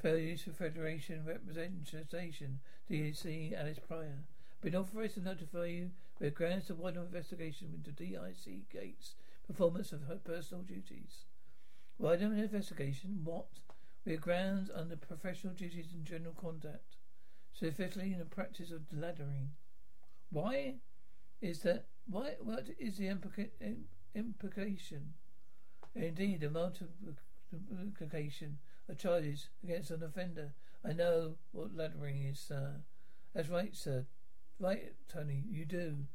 Failures 0.02 0.44
for 0.44 0.52
Federation 0.52 1.26
Representation, 1.26 2.60
DIC 2.90 3.54
Alice 3.54 3.80
Pryor. 3.86 4.24
Been 4.62 4.76
authorized 4.76 5.16
to 5.16 5.22
notify 5.22 5.66
you 5.66 5.92
with 6.20 6.36
grounds 6.36 6.68
to 6.68 6.76
widen 6.76 7.02
investigation 7.02 7.74
into 7.76 7.92
DIC 7.92 8.70
Gates' 8.72 9.16
performance 9.46 9.92
of 9.92 10.04
her 10.04 10.16
personal 10.16 10.64
duties. 10.64 11.26
Wider 12.00 12.28
investigation? 12.28 13.22
What? 13.26 13.48
We 14.06 14.16
grounds 14.16 14.72
under 14.74 14.96
professional 14.96 15.54
duties 15.54 15.88
and 15.94 16.06
general 16.06 16.34
conduct, 16.34 16.96
specifically 17.54 18.14
in 18.14 18.20
the 18.20 18.26
practice 18.26 18.72
of 18.72 18.90
laddering. 18.96 19.50
Why 20.32 20.76
is 21.42 21.60
that? 21.64 21.88
What 22.10 22.70
is 22.80 22.98
the 22.98 23.08
implica- 23.08 23.50
implication? 24.16 25.14
Indeed, 25.96 26.42
the 26.42 26.50
multiplication 26.50 28.60
of 28.88 28.98
charges 28.98 29.50
against 29.64 29.92
an 29.92 30.04
offender. 30.04 30.54
I 30.86 30.94
know 30.94 31.36
what 31.52 31.76
laddering 31.76 32.30
is, 32.30 32.40
sir. 32.40 32.76
That's 33.34 33.50
right, 33.50 33.76
sir. 33.76 34.06
Right, 34.60 34.94
Tony, 35.08 35.44
you 35.50 35.66
do. 35.66 36.06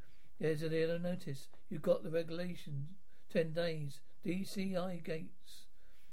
There's 0.40 0.62
a 0.62 0.68
little 0.68 0.98
notice. 0.98 1.48
You've 1.68 1.83
got 1.83 2.02
the 2.02 2.11
regulations. 2.11 2.88
Ten 3.31 3.52
days. 3.52 4.00
DCI 4.24 5.05
gates 5.05 5.66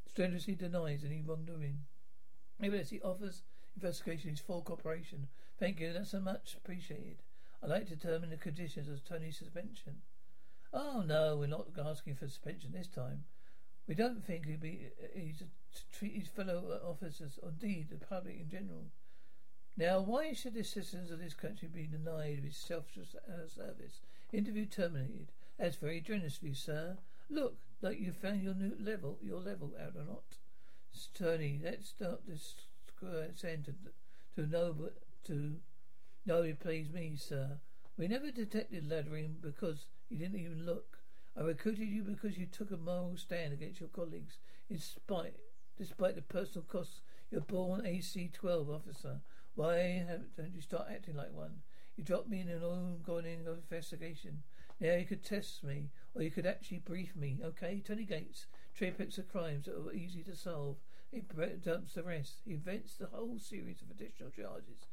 strenuously 0.07 0.55
denies 0.55 1.03
any 1.05 1.21
wrongdoing. 1.21 1.79
He 2.59 2.99
offers 3.01 3.43
investigation 3.75 4.31
his 4.31 4.39
full 4.39 4.61
cooperation. 4.61 5.27
Thank 5.59 5.79
you, 5.79 5.93
that's 5.93 6.11
so 6.11 6.19
much 6.19 6.55
appreciated. 6.57 7.21
I'd 7.61 7.69
like 7.69 7.87
to 7.87 7.95
determine 7.95 8.29
the 8.29 8.37
conditions 8.37 8.87
of 8.87 9.03
Tony's 9.03 9.37
suspension. 9.37 10.01
Oh 10.73 11.03
no, 11.05 11.37
we're 11.37 11.47
not 11.47 11.67
asking 11.83 12.15
for 12.15 12.27
suspension 12.27 12.71
this 12.71 12.87
time. 12.87 13.23
We 13.87 13.95
don't 13.95 14.23
think 14.23 14.45
he'd 14.45 14.61
be 14.61 14.87
he's 15.15 15.39
to 15.39 15.45
treat 15.97 16.13
his 16.13 16.27
fellow 16.27 16.79
officers, 16.83 17.39
or 17.41 17.49
indeed 17.49 17.89
the 17.89 17.97
public 17.97 18.39
in 18.39 18.49
general. 18.49 18.85
Now, 19.77 20.01
why 20.01 20.33
should 20.33 20.53
the 20.55 20.63
citizens 20.63 21.09
of 21.09 21.19
this 21.19 21.33
country 21.33 21.69
be 21.73 21.87
denied 21.87 22.41
his 22.43 22.57
self-service? 22.57 23.15
Uh, 23.27 24.35
Interview 24.35 24.65
terminated. 24.65 25.31
That's 25.57 25.77
very 25.77 26.01
generous 26.01 26.37
of 26.37 26.43
you, 26.43 26.53
sir. 26.53 26.97
Look, 27.29 27.55
like 27.81 27.99
you 27.99 28.11
found 28.11 28.43
your 28.43 28.53
new 28.53 28.75
level, 28.79 29.17
your 29.21 29.39
level, 29.39 29.73
out 29.81 29.95
or 29.95 30.03
not. 30.03 30.23
Tony, 31.17 31.59
let's 31.63 31.89
start 31.89 32.21
this 32.27 32.55
square 32.87 33.29
center 33.35 33.73
to 34.35 34.45
know, 34.45 34.75
to 35.25 35.55
know 36.29 36.43
it 36.43 36.59
please 36.59 36.91
me, 36.91 37.15
sir. 37.15 37.57
We 37.97 38.07
never 38.07 38.29
detected 38.29 38.87
laddering 38.87 39.41
because 39.41 39.87
you 40.09 40.19
didn't 40.19 40.39
even 40.39 40.63
look. 40.63 40.99
I 41.35 41.41
recruited 41.41 41.89
you 41.89 42.03
because 42.03 42.37
you 42.37 42.45
took 42.45 42.69
a 42.69 42.77
moral 42.77 43.17
stand 43.17 43.51
against 43.51 43.79
your 43.79 43.89
colleagues, 43.89 44.37
in 44.69 44.77
spite, 44.77 45.37
despite 45.75 46.15
the 46.15 46.21
personal 46.21 46.67
costs. 46.71 47.01
You're 47.31 47.41
born 47.41 47.83
AC-12 47.83 48.69
officer. 48.69 49.21
Why 49.55 50.05
don't 50.37 50.53
you 50.53 50.61
start 50.61 50.89
acting 50.93 51.15
like 51.15 51.33
one? 51.33 51.63
You 51.95 52.03
dropped 52.03 52.29
me 52.29 52.41
in 52.41 52.49
an 52.49 52.63
ongoing 52.63 53.25
investigation. 53.47 54.43
Now 54.79 54.97
you 54.97 55.05
could 55.05 55.23
test 55.23 55.63
me, 55.63 55.89
or 56.13 56.21
you 56.21 56.29
could 56.29 56.45
actually 56.45 56.77
brief 56.77 57.15
me. 57.15 57.39
Okay, 57.43 57.81
Tony 57.83 58.05
Gates, 58.05 58.45
triplets 58.75 59.17
of 59.17 59.29
crimes 59.29 59.65
that 59.65 59.75
are 59.75 59.93
easy 59.93 60.21
to 60.25 60.35
solve. 60.35 60.75
He 61.11 61.21
dumps 61.21 61.95
the 61.95 62.03
rest. 62.03 62.41
He 62.45 62.53
invents 62.53 62.97
the 62.97 63.07
whole 63.07 63.39
series 63.39 63.81
of 63.81 63.89
additional 63.89 64.29
charges. 64.29 64.85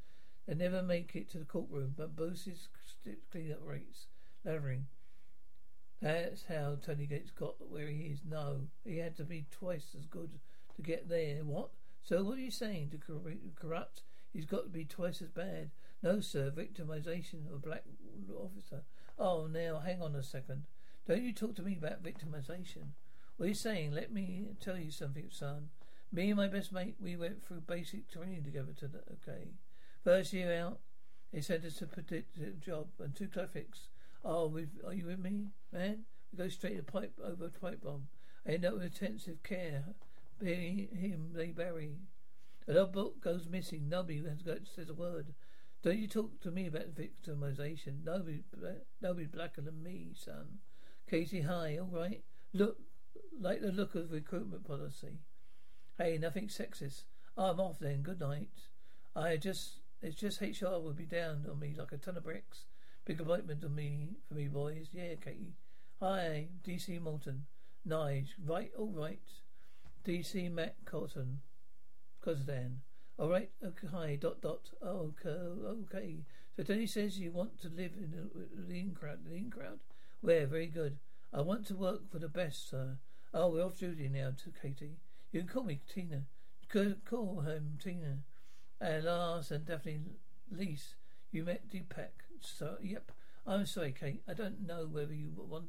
They 0.46 0.54
never 0.54 0.82
make 0.82 1.14
it 1.16 1.28
to 1.30 1.38
the 1.38 1.44
courtroom, 1.44 1.94
but 1.96 2.10
his 2.18 2.68
cleanup 3.32 3.60
rates. 3.64 4.06
Laddering. 4.46 4.84
That's 6.00 6.44
how 6.48 6.76
Tony 6.84 7.06
Gates 7.06 7.30
got 7.30 7.54
where 7.70 7.88
he 7.88 8.12
is. 8.12 8.20
No, 8.28 8.68
he 8.84 8.98
had 8.98 9.16
to 9.16 9.24
be 9.24 9.46
twice 9.50 9.96
as 9.98 10.06
good 10.06 10.38
to 10.76 10.82
get 10.82 11.08
there. 11.08 11.42
What? 11.42 11.70
So 12.02 12.22
what 12.22 12.38
are 12.38 12.42
you 12.42 12.50
saying? 12.50 12.90
To 12.90 13.50
corrupt, 13.56 14.02
he's 14.32 14.44
got 14.44 14.62
to 14.64 14.68
be 14.68 14.84
twice 14.84 15.20
as 15.20 15.30
bad. 15.30 15.70
No, 16.02 16.20
sir. 16.20 16.52
Victimization 16.54 17.48
of 17.48 17.54
a 17.54 17.58
black 17.58 17.84
officer. 18.38 18.84
Oh, 19.18 19.46
now 19.46 19.80
hang 19.80 20.02
on 20.02 20.14
a 20.14 20.22
second. 20.22 20.64
Don't 21.08 21.22
you 21.22 21.32
talk 21.32 21.56
to 21.56 21.62
me 21.62 21.76
about 21.76 22.04
victimization. 22.04 22.92
What 23.36 23.46
are 23.46 23.48
you 23.48 23.54
saying? 23.54 23.92
Let 23.92 24.12
me 24.12 24.46
tell 24.60 24.76
you 24.76 24.90
something, 24.90 25.28
son. 25.30 25.70
Me 26.12 26.28
and 26.28 26.36
my 26.36 26.46
best 26.46 26.72
mate, 26.72 26.96
we 27.00 27.16
went 27.16 27.44
through 27.44 27.62
basic 27.62 28.08
training 28.10 28.44
together. 28.44 28.72
To 28.78 28.86
the, 28.86 28.98
okay. 29.14 29.48
First 30.06 30.32
year 30.32 30.54
out, 30.62 30.78
they 31.32 31.40
sent 31.40 31.64
us 31.64 31.78
to 31.78 31.86
predictive 31.88 32.60
job 32.60 32.86
and 33.00 33.12
two 33.12 33.26
classics. 33.26 33.88
Oh, 34.24 34.56
are 34.86 34.92
you 34.94 35.06
with 35.06 35.18
me, 35.18 35.48
man? 35.72 36.04
We 36.30 36.38
go 36.38 36.48
straight 36.48 36.76
to 36.76 36.84
pipe 36.84 37.18
over 37.20 37.46
a 37.46 37.48
pipe 37.48 37.82
bomb. 37.82 38.06
I 38.46 38.52
end 38.52 38.64
up 38.64 38.74
with 38.74 38.84
intensive 38.84 39.42
care. 39.42 39.82
Bury 40.40 40.88
him, 40.92 41.30
they 41.34 41.48
bury. 41.48 41.96
A 42.68 42.72
little 42.72 42.86
book 42.86 43.20
goes 43.20 43.48
missing. 43.48 43.88
Nobody 43.88 44.22
says 44.76 44.88
a 44.88 44.94
word. 44.94 45.34
Don't 45.82 45.98
you 45.98 46.06
talk 46.06 46.40
to 46.42 46.52
me 46.52 46.68
about 46.68 46.94
victimization. 46.94 48.04
Nobody, 48.04 48.44
nobody 49.02 49.26
blacker 49.26 49.62
than 49.62 49.82
me, 49.82 50.12
son. 50.14 50.58
Casey, 51.10 51.40
hi, 51.40 51.78
all 51.78 51.90
right. 51.92 52.22
Look, 52.52 52.78
like 53.40 53.60
the 53.60 53.72
look 53.72 53.96
of 53.96 54.12
recruitment 54.12 54.68
policy. 54.68 55.18
Hey, 55.98 56.16
nothing 56.16 56.46
sexist. 56.46 57.02
I'm 57.36 57.58
off 57.58 57.80
then. 57.80 58.02
Good 58.02 58.20
night. 58.20 58.50
I 59.16 59.36
just, 59.36 59.80
it's 60.02 60.16
just 60.16 60.40
HR 60.40 60.78
will 60.78 60.92
be 60.92 61.06
down 61.06 61.46
on 61.50 61.58
me 61.58 61.74
like 61.76 61.92
a 61.92 61.96
ton 61.96 62.16
of 62.16 62.24
bricks. 62.24 62.64
Big 63.04 63.20
appointment 63.20 63.64
on 63.64 63.74
me 63.74 64.10
for 64.28 64.34
me, 64.34 64.48
boys. 64.48 64.88
Yeah, 64.92 65.14
Katie. 65.22 65.54
Hi, 66.00 66.48
DC 66.66 67.00
Morton. 67.00 67.46
Nige. 67.88 68.30
Right, 68.44 68.72
all 68.76 68.90
right. 68.90 69.20
DC 70.04 70.52
Matt 70.52 70.76
Cottan. 70.84 71.38
Cosdan. 72.24 72.78
All 73.18 73.28
right. 73.28 73.50
Okay. 73.64 73.86
Hi. 73.92 74.16
Dot 74.16 74.40
dot. 74.40 74.70
Oh, 74.82 75.12
okay. 75.24 75.30
Okay. 75.94 76.16
So 76.56 76.62
Tony 76.62 76.86
says 76.86 77.18
you 77.18 77.30
want 77.30 77.60
to 77.62 77.68
live 77.68 77.92
in 77.96 78.10
the, 78.10 78.74
in 78.74 78.94
crowd. 78.94 79.20
In 79.32 79.50
crowd. 79.50 79.78
Where? 80.20 80.46
Very 80.46 80.66
good. 80.66 80.98
I 81.32 81.40
want 81.40 81.66
to 81.68 81.76
work 81.76 82.10
for 82.10 82.18
the 82.18 82.28
best, 82.28 82.68
sir. 82.68 82.98
Oh, 83.32 83.48
we're 83.48 83.64
off 83.64 83.78
duty 83.78 84.08
now. 84.08 84.32
To 84.44 84.52
Katie. 84.60 84.98
You 85.32 85.40
can 85.40 85.48
call 85.48 85.64
me 85.64 85.80
Tina. 85.92 86.24
Call 86.68 87.40
him 87.40 87.78
Tina. 87.82 88.18
And 88.80 89.04
last 89.04 89.50
and 89.50 89.64
definitely 89.64 90.02
least, 90.50 90.96
you 91.32 91.44
met 91.44 91.70
Deepak. 91.70 92.10
So, 92.40 92.76
yep. 92.82 93.10
I'm 93.46 93.66
sorry, 93.66 93.92
Kate. 93.98 94.22
I 94.28 94.34
don't 94.34 94.66
know 94.66 94.86
whether 94.90 95.14
you 95.14 95.30
want 95.36 95.68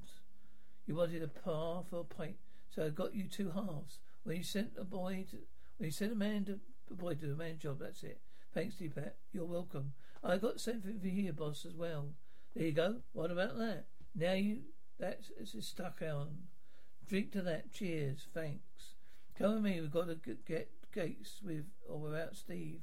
you 0.88 0.96
wanted 0.96 1.22
a 1.22 1.28
par 1.28 1.84
for 1.90 2.00
a 2.00 2.04
pint, 2.04 2.38
so 2.70 2.86
I 2.86 2.90
got 2.90 3.14
you 3.14 3.28
two 3.28 3.52
halves. 3.52 4.00
When 4.24 4.38
you 4.38 4.44
sent 4.44 4.72
a 4.78 4.86
boy 4.86 5.26
to, 5.32 5.38
when 5.78 5.88
you 5.88 5.92
sent 5.92 6.14
a 6.14 6.16
man 6.16 6.46
to 6.46 6.60
a 6.90 6.94
boy 6.94 7.14
to 7.16 7.28
do 7.28 7.34
a 7.34 7.36
man 7.36 7.60
job, 7.60 7.80
that's 7.80 8.04
it. 8.04 8.22
Thanks, 8.54 8.76
Deepak. 8.76 9.12
You're 9.34 9.46
welcome. 9.46 9.94
I 10.24 10.38
got 10.38 10.60
something 10.60 11.00
for 11.00 11.08
you, 11.08 11.34
boss, 11.34 11.66
as 11.66 11.76
well. 11.76 12.14
There 12.56 12.66
you 12.66 12.72
go. 12.72 12.98
What 13.14 13.32
about 13.32 13.58
that? 13.58 13.86
Now 14.16 14.34
you 14.34 14.62
that's 14.98 15.32
it's 15.40 15.68
stuck 15.68 16.02
on. 16.02 16.48
Drink 17.08 17.32
to 17.34 17.42
that. 17.44 17.72
Cheers. 17.72 18.28
Thanks. 18.34 18.96
Come 19.38 19.56
with 19.56 19.64
me. 19.64 19.82
We've 19.82 19.92
got 19.92 20.08
to 20.08 20.18
get 20.48 20.72
Gates 20.94 21.42
with 21.44 21.66
or 21.88 22.00
without 22.00 22.36
Steve, 22.36 22.80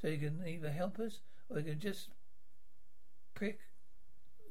so 0.00 0.08
you 0.08 0.18
can 0.18 0.42
either 0.46 0.70
help 0.70 0.98
us 0.98 1.20
or 1.48 1.58
you 1.58 1.64
can 1.64 1.80
just 1.80 2.08
prick, 3.34 3.60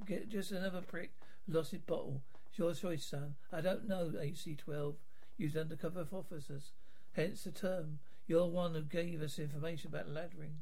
get 0.06 0.30
just 0.30 0.52
another 0.52 0.82
prick, 0.82 1.12
lost 1.48 1.72
his 1.72 1.82
bottle. 1.82 2.22
It's 2.50 2.60
your 2.60 2.74
choice, 2.74 3.06
son. 3.06 3.36
I 3.52 3.62
don't 3.62 3.88
know 3.88 4.12
AC-12 4.20 4.96
used 5.38 5.58
undercover 5.58 6.08
officers, 6.12 6.72
hence 7.14 7.44
the 7.44 7.52
term. 7.52 8.00
You're 8.28 8.48
one 8.48 8.74
who 8.74 8.82
gave 8.82 9.22
us 9.22 9.38
information 9.38 9.90
about 9.90 10.10
laddering. 10.10 10.62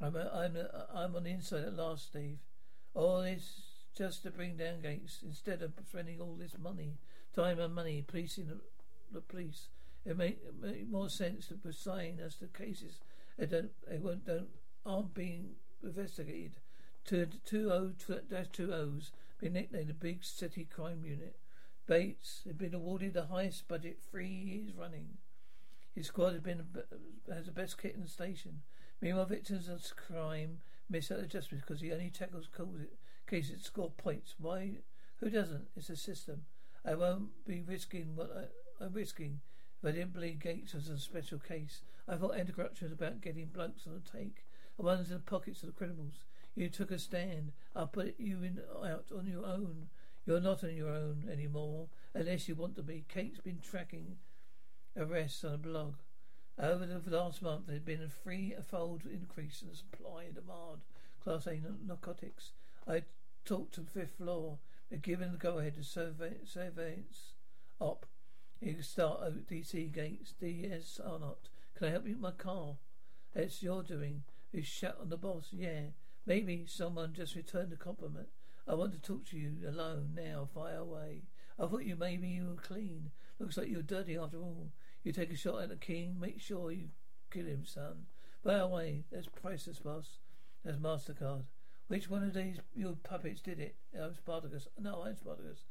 I'm 0.00 0.16
a, 0.16 0.30
I'm 0.32 0.56
a, 0.56 0.86
I'm 0.94 1.16
on 1.16 1.24
the 1.24 1.30
inside 1.30 1.64
at 1.64 1.76
last, 1.76 2.06
Steve. 2.06 2.38
All 2.94 3.22
this 3.22 3.60
just 3.96 4.22
to 4.22 4.30
bring 4.30 4.56
down 4.56 4.80
Gates 4.80 5.20
instead 5.24 5.60
of 5.62 5.72
spending 5.88 6.20
all 6.20 6.36
this 6.38 6.56
money, 6.58 6.98
time 7.34 7.58
and 7.58 7.74
money 7.74 8.02
policing 8.06 8.46
the, 8.46 8.60
the 9.12 9.20
police. 9.20 9.68
It 10.06 10.16
make, 10.16 10.38
make 10.60 10.88
more 10.88 11.08
sense 11.08 11.48
to 11.48 11.68
assign 11.68 12.20
us 12.24 12.36
to 12.36 12.46
cases 12.46 13.00
that 13.38 13.50
don't, 13.50 13.70
they 13.88 13.98
won't, 13.98 14.26
don't, 14.26 14.48
aren't 14.84 15.14
being 15.14 15.50
investigated 15.82 16.52
to 17.06 17.26
two 17.44 17.70
O 17.72 17.92
dash 18.30 18.48
two 18.52 18.72
O's 18.72 19.12
been 19.40 19.52
nicknamed 19.54 19.88
the 19.88 19.94
Big 19.94 20.24
City 20.24 20.64
Crime 20.64 21.04
Unit. 21.04 21.36
Bates 21.86 22.42
had 22.46 22.58
been 22.58 22.74
awarded 22.74 23.14
the 23.14 23.26
highest 23.26 23.66
budget 23.68 23.98
three 24.10 24.28
years 24.28 24.74
running. 24.76 25.18
His 25.94 26.08
squad 26.08 26.32
had 26.32 26.42
been 26.42 26.66
has 27.32 27.46
the 27.46 27.52
best 27.52 27.80
kit 27.80 27.94
in 27.94 28.02
the 28.02 28.08
station. 28.08 28.62
Meanwhile, 29.00 29.26
victims 29.26 29.68
of 29.68 29.84
crime 29.96 30.58
miss 30.90 31.10
out 31.10 31.28
just 31.28 31.50
because 31.50 31.80
he 31.80 31.92
only 31.92 32.10
tackles 32.10 32.48
cases 33.28 33.52
that 33.52 33.64
score 33.64 33.90
points. 33.90 34.34
Why? 34.38 34.78
Who 35.20 35.30
doesn't? 35.30 35.68
It's 35.76 35.90
a 35.90 35.96
system. 35.96 36.42
I 36.84 36.94
won't 36.94 37.44
be 37.46 37.62
risking 37.62 38.16
what 38.16 38.30
I, 38.36 38.84
I'm 38.84 38.92
risking 38.92 39.40
if 39.80 39.88
I 39.88 39.92
didn't 39.92 40.12
believe 40.12 40.40
Gates 40.40 40.74
was 40.74 40.88
a 40.88 40.98
special 40.98 41.38
case. 41.38 41.82
I 42.08 42.16
thought 42.16 42.36
anti-corruption 42.36 42.86
was 42.86 42.92
about 42.92 43.20
getting 43.20 43.46
blokes 43.46 43.86
on 43.86 43.94
the 43.94 44.18
take, 44.18 44.44
the 44.76 44.84
ones 44.84 45.08
in 45.08 45.14
the 45.14 45.20
pockets 45.20 45.62
of 45.62 45.68
the 45.68 45.72
criminals. 45.72 46.24
You 46.54 46.68
took 46.68 46.90
a 46.90 46.98
stand. 46.98 47.52
I'll 47.76 47.86
put 47.86 48.18
you 48.18 48.42
in, 48.42 48.60
out 48.84 49.06
on 49.16 49.26
your 49.26 49.46
own. 49.46 49.88
You're 50.26 50.40
not 50.40 50.64
on 50.64 50.74
your 50.74 50.90
own 50.90 51.28
anymore, 51.30 51.88
unless 52.14 52.48
you 52.48 52.54
want 52.54 52.76
to 52.76 52.82
be. 52.82 53.04
Kate's 53.08 53.38
been 53.38 53.60
tracking 53.60 54.16
arrests 54.96 55.44
on 55.44 55.54
a 55.54 55.58
blog. 55.58 55.94
Over 56.58 56.86
the 56.86 57.16
last 57.16 57.40
month, 57.40 57.68
there's 57.68 57.80
been 57.80 58.02
a 58.02 58.08
threefold 58.08 59.02
increase 59.06 59.62
in 59.62 59.68
the 59.68 59.76
supply 59.76 60.24
and 60.24 60.34
demand 60.34 60.80
Class 61.22 61.46
A 61.46 61.60
narcotics. 61.86 62.50
I 62.86 63.04
talked 63.44 63.74
to 63.74 63.82
fifth 63.82 64.16
floor. 64.16 64.58
They're 64.90 64.98
given 64.98 65.30
the 65.30 65.38
go-ahead 65.38 65.76
to 65.76 65.84
surveillance 65.84 67.34
op. 67.78 68.06
You 68.60 68.82
start 68.82 69.20
at 69.24 69.46
DC 69.46 69.92
gates. 69.92 70.34
DS 70.40 71.00
or 71.04 71.20
not. 71.20 71.48
Can 71.76 71.88
I 71.88 71.90
help 71.92 72.06
you 72.06 72.14
with 72.14 72.22
my 72.22 72.32
car? 72.32 72.76
It's 73.34 73.62
your 73.62 73.82
doing. 73.82 74.24
You 74.52 74.62
shut 74.62 74.98
on 75.00 75.10
the 75.10 75.16
boss. 75.16 75.48
Yeah. 75.52 75.90
Maybe 76.26 76.64
someone 76.66 77.12
just 77.14 77.36
returned 77.36 77.72
a 77.72 77.76
compliment. 77.76 78.28
I 78.66 78.74
want 78.74 78.92
to 78.92 79.00
talk 79.00 79.24
to 79.26 79.38
you 79.38 79.58
alone 79.66 80.10
now. 80.16 80.48
Fire 80.52 80.78
away. 80.78 81.22
I 81.58 81.66
thought 81.66 81.84
you 81.84 81.96
maybe 81.96 82.28
you 82.28 82.46
were 82.48 82.60
clean. 82.60 83.10
Looks 83.38 83.56
like 83.56 83.68
you're 83.68 83.82
dirty 83.82 84.16
after 84.16 84.38
all. 84.38 84.70
You 85.04 85.12
take 85.12 85.32
a 85.32 85.36
shot 85.36 85.62
at 85.62 85.68
the 85.68 85.76
king. 85.76 86.18
Make 86.18 86.40
sure 86.40 86.72
you 86.72 86.88
kill 87.30 87.46
him, 87.46 87.64
son. 87.64 88.06
Fire 88.42 88.60
away. 88.62 89.04
That's 89.12 89.28
priceless, 89.28 89.78
boss. 89.78 90.18
That's 90.64 90.78
Mastercard. 90.78 91.44
Which 91.86 92.10
one 92.10 92.24
of 92.24 92.34
these 92.34 92.58
your 92.74 92.96
puppets 93.02 93.40
did 93.40 93.60
it? 93.60 93.76
I'm 93.98 94.14
Spartacus. 94.14 94.66
No, 94.78 95.04
I'm 95.06 95.16
Spartacus. 95.16 95.64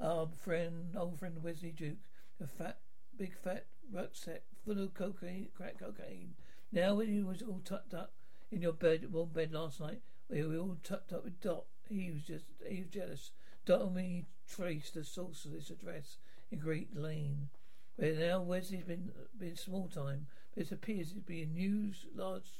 Our 0.00 0.28
friend, 0.42 0.96
old 0.96 1.18
friend 1.18 1.42
Wesley 1.42 1.70
Duke. 1.70 1.98
A 2.42 2.46
fat, 2.48 2.78
big 3.16 3.36
fat 3.36 3.66
rucksack 3.92 4.42
full 4.64 4.82
of 4.82 4.94
cocaine, 4.94 5.50
crack 5.54 5.78
cocaine. 5.78 6.34
Now 6.72 6.96
when 6.96 7.06
he 7.06 7.22
was 7.22 7.40
all 7.40 7.60
tucked 7.64 7.94
up 7.94 8.14
in 8.50 8.62
your 8.62 8.72
bed, 8.72 9.12
warm 9.12 9.28
bed 9.28 9.52
last 9.52 9.78
night. 9.78 10.00
We 10.28 10.42
were 10.42 10.56
all 10.56 10.76
tucked 10.82 11.12
up 11.12 11.22
with 11.22 11.40
Dot. 11.40 11.66
He 11.88 12.10
was 12.10 12.24
just, 12.24 12.46
he 12.68 12.80
was 12.80 12.88
jealous. 12.88 13.30
Dot 13.64 13.82
and 13.82 13.94
me 13.94 14.24
traced 14.48 14.94
the 14.94 15.04
source 15.04 15.44
of 15.44 15.52
this 15.52 15.70
address. 15.70 16.16
in 16.50 16.58
Great 16.58 16.96
Lane. 16.96 17.48
Where 17.94 18.14
now 18.14 18.40
Wesley's 18.40 18.82
been 18.82 19.12
been 19.38 19.56
small 19.56 19.86
time, 19.86 20.26
but 20.52 20.64
it 20.64 20.72
appears 20.72 21.12
to 21.12 21.20
be 21.20 21.42
a 21.42 21.46
new 21.46 21.92
large 22.12 22.50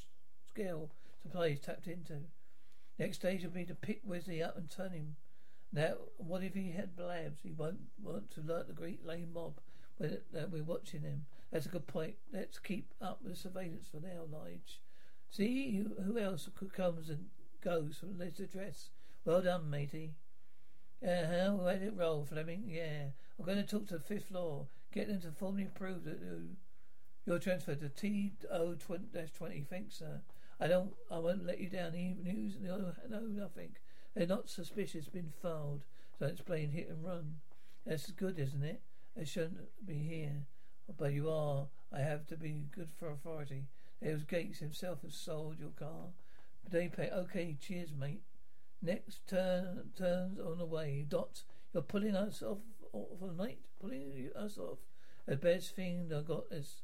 scale 0.49 0.93
supply 1.21 1.55
tapped 1.55 1.89
into. 1.89 2.21
Next 3.01 3.17
stage 3.17 3.43
will 3.43 3.51
be 3.51 3.65
to 3.65 3.75
pick 3.75 4.03
Wesley 4.05 4.43
up 4.43 4.57
and 4.57 4.71
turn 4.71 4.93
him. 4.93 5.17
Now, 5.73 5.95
what 6.19 6.45
if 6.45 6.55
he 6.55 6.71
had 6.71 6.95
blabs? 6.95 7.41
He 7.43 7.51
won't 7.51 7.89
want 8.01 8.31
to 8.33 8.43
alert 8.43 8.69
the 8.69 8.75
Great 8.75 9.05
Lane 9.05 9.33
mob 9.33 9.55
that 9.99 10.51
we're 10.51 10.63
watching 10.63 11.03
him. 11.03 11.27
That's 11.53 11.67
a 11.67 11.71
good 11.71 11.87
point. 11.87 12.15
Let's 12.33 12.59
keep 12.59 12.93
up 13.01 13.21
the 13.23 13.37
surveillance 13.37 13.89
for 13.91 14.01
now, 14.01 14.25
Lige. 14.31 14.81
See 15.31 15.85
who 16.05 16.19
else 16.19 16.49
comes 16.75 17.09
and 17.09 17.27
goes 17.63 17.99
from 17.99 18.19
this 18.19 18.41
address. 18.41 18.91
Well 19.25 19.43
done, 19.43 19.71
matey. 19.71 20.15
Uh 21.07 21.27
huh. 21.27 21.53
Let 21.61 21.83
it 21.83 21.95
roll, 21.97 22.25
Fleming. 22.25 22.65
Yeah. 22.67 23.11
I'm 23.39 23.45
going 23.45 23.59
to 23.59 23.65
talk 23.65 23.87
to 23.89 23.95
the 23.95 24.01
fifth 24.01 24.29
floor. 24.29 24.67
Get 24.93 25.09
them 25.09 25.21
to 25.23 25.33
formally 25.33 25.65
approve 25.65 26.05
that 26.05 26.21
uh, 26.23 26.55
you're 27.25 27.39
transferred 27.39 27.81
to 27.81 27.89
T 27.89 28.33
O 28.51 28.75
twenty. 28.75 29.67
Thanks, 29.69 29.99
sir. 29.99 30.21
I 30.61 30.67
don't. 30.67 30.93
I 31.11 31.19
won't 31.19 31.47
let 31.47 31.61
you 31.61 31.69
down. 31.69 31.93
News. 31.93 32.57
No, 32.61 32.93
no, 33.09 33.21
nothing. 33.21 33.77
They're 34.15 34.27
not 34.27 34.51
suspicious. 34.51 35.09
Been 35.09 35.33
filed. 35.41 35.85
So 36.19 36.27
it's 36.27 36.41
plain 36.41 36.71
hit 36.71 36.89
and 36.89 37.05
run. 37.05 37.37
That's 37.87 38.11
good, 38.11 38.39
isn't 38.39 38.63
it? 38.63 38.81
It 39.17 39.29
shouldn't 39.29 39.87
be 39.87 39.99
here. 39.99 40.47
But 40.99 41.13
you 41.13 41.31
are. 41.31 41.69
I 41.93 42.01
have 42.01 42.27
to 42.29 42.37
be 42.37 42.67
good 42.75 42.89
for 42.99 43.11
authority. 43.11 43.67
There's 44.01 44.25
Gates 44.25 44.59
himself 44.59 45.03
has 45.03 45.15
sold 45.15 45.59
your 45.61 45.71
car. 45.71 46.09
But 46.63 46.73
they 46.73 46.89
pay. 46.89 47.11
Okay, 47.11 47.57
cheers, 47.61 47.93
mate. 47.99 48.23
Next 48.81 49.27
turn 49.29 49.91
turns 49.97 50.41
on 50.41 50.59
the 50.59 50.67
way. 50.67 51.05
Dot, 51.09 51.43
you're 51.73 51.83
pulling 51.83 52.17
us 52.17 52.43
off, 52.43 52.59
off 52.93 53.19
for 53.21 53.29
the 53.29 53.35
night. 53.35 53.61
Pulling 53.81 54.31
us 54.35 54.59
off. 54.59 54.79
The 55.27 55.37
best 55.37 55.77
thing 55.77 56.11
I 56.15 56.21
got 56.23 56.45
is 56.51 56.83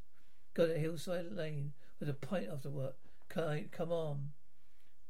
got 0.55 0.71
a 0.71 0.79
hillside 0.79 1.33
lane 1.33 1.73
with 1.99 2.09
a 2.09 2.14
pint 2.14 2.47
after 2.53 2.71
work. 2.71 2.97
Come 3.29 3.91
on. 3.91 4.31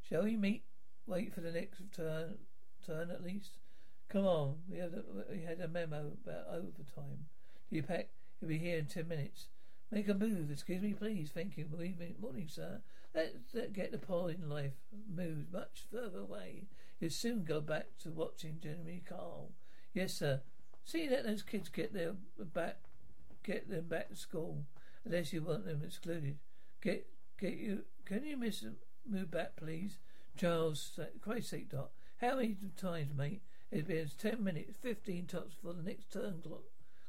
Shall 0.08 0.24
we 0.24 0.36
meet? 0.36 0.64
Wait 1.06 1.34
for 1.34 1.40
the 1.40 1.52
next 1.52 1.82
turn. 1.94 2.38
Turn 2.86 3.10
at 3.10 3.22
least. 3.22 3.58
Come 4.08 4.24
on. 4.24 4.54
We 4.70 4.78
had 4.78 4.94
a, 4.94 5.02
we 5.30 5.42
had 5.42 5.60
a 5.60 5.68
memo 5.68 6.12
about 6.24 6.46
overtime. 6.50 7.26
Do 7.68 7.76
you 7.76 7.82
pack? 7.82 8.08
You'll 8.40 8.48
be 8.48 8.58
here 8.58 8.78
in 8.78 8.86
ten 8.86 9.08
minutes. 9.08 9.48
Make 9.90 10.08
a 10.08 10.14
move. 10.14 10.50
Excuse 10.50 10.82
me, 10.82 10.94
please. 10.94 11.30
Thank 11.32 11.56
you. 11.56 11.64
Good 11.64 11.84
evening. 11.84 12.14
Morning, 12.20 12.48
sir. 12.48 12.80
Let's, 13.14 13.36
let's 13.54 13.72
get 13.72 13.92
the 13.92 13.98
polling 13.98 14.48
life 14.48 14.72
moved 15.14 15.52
much 15.52 15.84
further 15.90 16.20
away. 16.20 16.64
You'll 17.00 17.10
soon 17.10 17.44
go 17.44 17.60
back 17.60 17.86
to 18.02 18.10
watching 18.10 18.58
Jeremy 18.62 19.02
Carl. 19.08 19.52
Yes, 19.94 20.14
sir. 20.14 20.40
See 20.84 21.06
that 21.08 21.24
those 21.24 21.42
kids 21.42 21.68
get 21.68 21.92
their 21.92 22.12
back, 22.38 22.76
get 23.42 23.68
them 23.68 23.88
back 23.88 24.08
to 24.08 24.16
school, 24.16 24.64
unless 25.04 25.32
you 25.32 25.42
want 25.42 25.66
them 25.66 25.82
excluded. 25.84 26.38
Get, 26.82 27.06
get 27.38 27.56
you. 27.56 27.82
Can 28.04 28.24
you 28.24 28.36
miss 28.36 28.64
move 29.06 29.30
back, 29.30 29.56
please, 29.56 29.98
Charles? 30.36 30.98
Christ's 31.20 31.50
sake, 31.50 31.70
Doc. 31.70 31.90
How 32.20 32.36
many 32.36 32.56
times, 32.76 33.12
mate? 33.16 33.42
It's 33.70 33.86
been 33.86 34.10
ten 34.18 34.42
minutes, 34.42 34.76
fifteen 34.80 35.26
tops 35.26 35.54
for 35.62 35.72
the 35.72 35.82
next 35.82 36.10
turn 36.12 36.40
clock. 36.42 36.64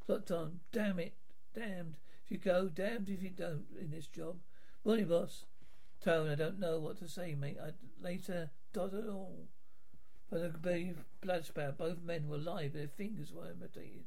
Clock 0.05 0.25
time. 0.25 0.59
Damn 0.71 0.99
it, 0.99 1.13
damned 1.55 1.95
if 2.25 2.31
you 2.31 2.37
go, 2.37 2.67
damned 2.67 3.09
if 3.09 3.23
you 3.23 3.29
don't 3.29 3.65
in 3.79 3.91
this 3.91 4.07
job. 4.07 4.37
Morning, 4.83 5.07
boss. 5.07 5.45
Tone, 6.03 6.29
I 6.29 6.35
don't 6.35 6.59
know 6.59 6.79
what 6.79 6.97
to 6.99 7.07
say, 7.07 7.35
mate. 7.35 7.57
I 7.61 7.71
later 8.01 8.51
dot 8.73 8.93
it 8.93 9.07
all. 9.07 9.47
But 10.29 10.41
the 10.41 10.57
brave 10.57 10.97
blood 11.21 11.45
spout, 11.45 11.77
both 11.77 12.01
men 12.01 12.27
were 12.27 12.35
alive, 12.35 12.73
their 12.73 12.87
fingers 12.87 13.33
were 13.33 13.47
amputated. 13.47 14.05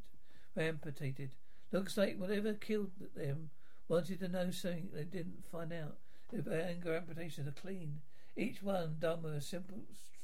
Were 0.55 0.63
amputated. 0.63 1.31
Looks 1.73 1.97
like 1.97 2.19
whatever 2.19 2.53
killed 2.55 2.93
them 3.17 3.51
wanted 3.89 4.21
to 4.21 4.29
know 4.29 4.51
something 4.51 4.91
they 4.93 5.05
didn't 5.05 5.45
find 5.51 5.73
out. 5.73 5.97
Their 6.33 6.63
anger 6.63 6.97
amputations 6.97 7.49
are 7.49 7.61
clean. 7.61 8.01
Each 8.37 8.63
one 8.63 8.97
done 8.99 9.23
with 9.23 9.35
a 9.35 9.41
simple 9.41 9.83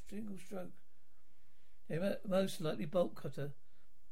single 0.08 0.38
stroke. 0.38 0.72
Most 2.26 2.60
likely 2.60 2.84
bolt 2.84 3.14
cutter. 3.14 3.52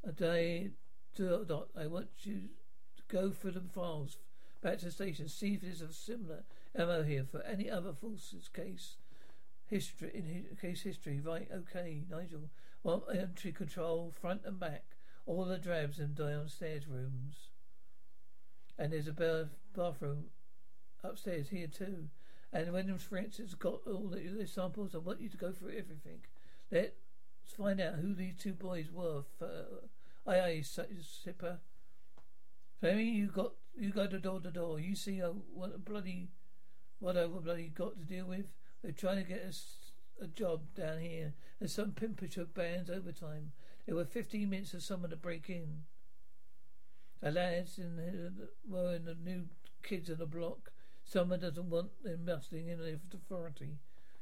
A 0.03 0.11
day 0.11 0.71
dot. 1.15 1.69
I 1.77 1.87
want 1.87 2.09
you 2.21 2.49
to 2.97 3.03
go 3.07 3.31
through 3.31 3.51
the 3.51 3.61
files 3.61 4.17
back 4.61 4.79
to 4.79 4.85
the 4.85 4.91
station, 4.91 5.27
see 5.27 5.53
if 5.53 5.61
there's 5.61 5.81
a 5.81 5.93
similar 5.93 6.43
ammo 6.75 7.03
here 7.03 7.25
for 7.29 7.41
any 7.43 7.69
other 7.69 7.93
false 7.93 8.33
case 8.53 8.97
history 9.65 10.11
in 10.13 10.57
case 10.59 10.81
history. 10.81 11.19
Right, 11.19 11.47
okay, 11.53 12.03
Nigel. 12.09 12.49
Well, 12.83 13.05
entry 13.13 13.51
control, 13.51 14.13
front 14.19 14.41
and 14.45 14.59
back, 14.59 14.83
all 15.25 15.45
the 15.45 15.57
drabs 15.57 15.99
and 15.99 16.15
downstairs 16.15 16.87
rooms. 16.87 17.49
And 18.77 18.93
there's 18.93 19.07
a 19.07 19.49
bathroom 19.75 20.25
upstairs 21.03 21.49
here 21.49 21.67
too. 21.67 22.09
And 22.53 22.71
when 22.71 22.97
Francis 22.97 23.55
got 23.55 23.81
all 23.87 24.07
the, 24.07 24.19
the 24.19 24.47
samples, 24.47 24.95
I 24.95 24.99
want 24.99 25.21
you 25.21 25.29
to 25.29 25.37
go 25.37 25.51
through 25.51 25.77
everything. 25.77 26.19
Let's 26.71 27.06
find 27.55 27.79
out 27.79 27.95
who 27.95 28.13
these 28.13 28.35
two 28.37 28.53
boys 28.53 28.91
were. 28.91 29.23
For, 29.37 29.45
uh, 29.45 30.29
aye, 30.29 30.41
aye, 30.41 30.63
Sipper. 30.63 31.57
Fleming, 32.79 33.13
you 33.13 33.27
got 33.27 33.53
you 33.79 33.91
go 33.91 34.07
to 34.07 34.19
door 34.19 34.39
to 34.39 34.51
door. 34.51 34.79
You 34.79 34.95
see 34.95 35.21
uh, 35.21 35.29
what 35.53 35.73
a 35.73 35.77
bloody 35.77 36.29
what 36.99 37.17
I 37.17 37.27
bloody 37.27 37.69
got 37.69 37.99
to 37.99 38.05
deal 38.05 38.25
with. 38.25 38.47
They're 38.83 38.91
trying 38.91 39.17
to 39.17 39.29
get 39.29 39.43
us 39.43 39.91
a 40.21 40.27
job 40.27 40.61
down 40.75 40.99
here. 40.99 41.33
There's 41.59 41.73
some 41.73 41.91
pimpish 41.91 42.37
of 42.37 42.53
bands 42.53 42.89
overtime. 42.89 43.51
There 43.85 43.95
were 43.95 44.05
15 44.05 44.49
minutes 44.49 44.71
for 44.71 44.79
someone 44.79 45.11
to 45.11 45.15
break 45.15 45.49
in. 45.49 45.83
The 47.21 47.31
lads 47.31 47.77
in 47.79 47.95
the, 47.95 48.49
were 48.67 48.95
in 48.95 49.05
the 49.05 49.15
new 49.15 49.45
kids 49.83 50.09
on 50.09 50.17
the 50.17 50.25
block. 50.25 50.71
Someone 51.03 51.39
doesn't 51.39 51.69
want 51.69 52.03
them 52.03 52.25
musting 52.25 52.67
in 52.67 52.79
their 52.79 52.99
authority. 53.13 53.77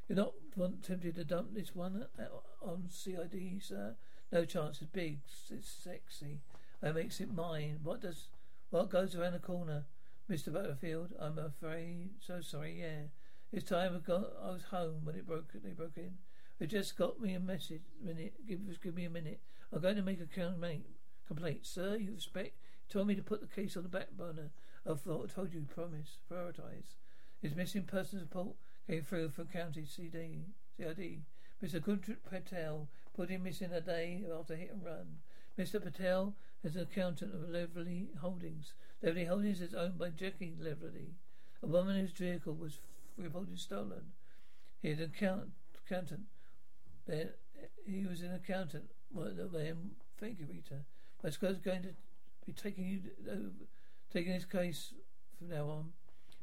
You're 0.08 0.18
not 0.18 0.34
want, 0.56 0.84
tempted 0.84 1.16
to 1.16 1.24
dump 1.24 1.54
this 1.54 1.76
one 1.76 2.06
uh, 2.20 2.22
uh, 2.22 2.70
on 2.70 2.86
CID, 2.90 3.62
sir? 3.62 3.96
No 4.32 4.46
chance. 4.46 4.82
It's 4.82 4.92
big. 4.92 5.20
It's 5.50 5.70
sexy. 5.70 6.42
That 6.82 6.96
makes 6.96 7.20
it 7.20 7.34
mine. 7.34 7.80
What 7.84 8.02
does 8.02 8.28
what 8.70 8.90
goes 8.90 9.16
around 9.16 9.34
the 9.34 9.40
corner? 9.40 9.86
Mr. 10.30 10.52
Butterfield, 10.52 11.14
I'm 11.20 11.38
afraid 11.38 12.10
so 12.20 12.42
sorry, 12.42 12.80
yeah. 12.80 13.08
It's 13.52 13.70
time 13.70 13.96
I 13.96 14.00
got 14.00 14.34
I 14.44 14.52
was 14.52 14.64
home 14.64 15.02
when 15.06 15.16
it 15.16 15.28
broke 15.28 15.54
they 15.54 15.72
broke 15.72 15.98
in. 15.98 16.18
They 16.60 16.66
just 16.66 16.98
got 16.98 17.22
me 17.22 17.34
a 17.34 17.40
message 17.40 17.84
minute 18.04 18.34
give 18.48 18.60
give 18.82 18.96
me 18.96 19.06
a 19.06 19.10
minute. 19.10 19.40
I'm 19.72 19.82
going 19.82 19.96
to 19.96 20.02
make 20.02 20.22
a 20.22 20.26
complaint 20.26 20.86
complaint. 21.28 21.66
Sir, 21.66 21.96
you 21.96 22.14
expect 22.14 22.58
told 22.90 23.08
me 23.08 23.16
to 23.16 23.24
put 23.24 23.42
the 23.42 23.48
case 23.48 23.76
on 23.76 23.84
the 23.84 23.90
back 23.90 24.12
burner. 24.12 24.52
I 24.86 24.94
thought 24.94 25.30
I 25.30 25.34
told 25.34 25.54
you 25.54 25.62
promise. 25.62 26.18
Prioritize. 26.32 26.96
His 27.42 27.56
missing 27.56 27.84
persons 27.84 28.22
report 28.22 28.56
came 28.88 29.04
through 29.04 29.30
for 29.30 29.46
county 29.46 29.86
CD 29.86 30.46
CID. 30.78 31.24
Mr. 31.64 31.80
Gundrit 31.80 32.18
Patel 32.30 32.88
put 33.16 33.30
him 33.30 33.44
missing 33.44 33.72
a 33.72 33.82
day 33.82 34.24
after 34.38 34.56
hit 34.56 34.72
and 34.72 34.84
run. 34.84 35.20
Mr. 35.58 35.82
Patel 35.82 36.36
is 36.64 36.76
an 36.76 36.84
accountant 36.84 37.34
of 37.34 37.50
Laverty 37.50 38.16
Holdings. 38.18 38.74
Laverty 39.04 39.28
Holdings 39.28 39.62
is 39.62 39.74
owned 39.74 39.98
by 39.98 40.10
Jackie 40.10 40.54
Laverty, 40.62 41.14
a 41.64 41.68
woman 41.68 42.00
whose 42.00 42.12
vehicle 42.12 42.54
was 42.54 42.80
reported 43.18 43.58
stolen. 43.60 44.12
He 44.82 44.90
is 44.90 45.00
an 45.00 45.06
account, 45.16 45.52
accountant. 45.86 46.28
He 47.88 48.06
was 48.06 48.22
an 48.22 48.34
accountant. 48.34 48.92
Thank 49.16 50.40
you, 50.40 50.46
Rita. 50.48 50.84
My 51.24 51.30
squad's 51.30 51.60
going 51.60 51.84
to 51.84 51.96
be 52.46 52.52
taking 52.52 52.86
you, 52.86 53.00
taking 54.12 54.34
this 54.34 54.46
case 54.46 54.94
from 55.38 55.50
now 55.50 55.70
on. 55.70 55.94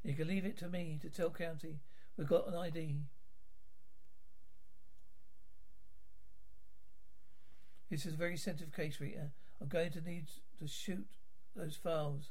You 0.02 0.14
can 0.14 0.26
leave 0.26 0.46
it 0.46 0.56
to 0.58 0.68
me 0.68 0.98
to 1.02 1.10
tell 1.10 1.30
county. 1.30 1.80
We've 2.16 2.28
got 2.28 2.48
an 2.48 2.54
ID. 2.54 2.96
This 7.90 8.06
is 8.06 8.14
a 8.14 8.16
very 8.16 8.36
sensitive 8.36 8.74
case, 8.74 9.00
Rita. 9.00 9.30
I'm 9.60 9.68
going 9.68 9.92
to 9.92 10.00
need 10.00 10.26
to 10.58 10.66
shoot 10.66 11.06
those 11.54 11.76
files 11.76 12.30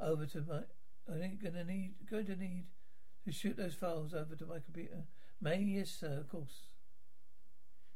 over 0.00 0.26
to 0.26 0.40
my. 0.42 0.60
I'm 1.08 1.38
going 1.42 1.54
to 1.54 1.64
need 1.64 1.94
going 2.10 2.26
to 2.26 2.36
need 2.36 2.66
to 3.24 3.32
shoot 3.32 3.56
those 3.56 3.74
files 3.74 4.12
over 4.14 4.34
to 4.36 4.46
my 4.46 4.58
computer. 4.58 5.04
May, 5.40 5.60
yes, 5.60 5.90
sir, 5.90 6.18
of 6.20 6.28
course. 6.28 6.66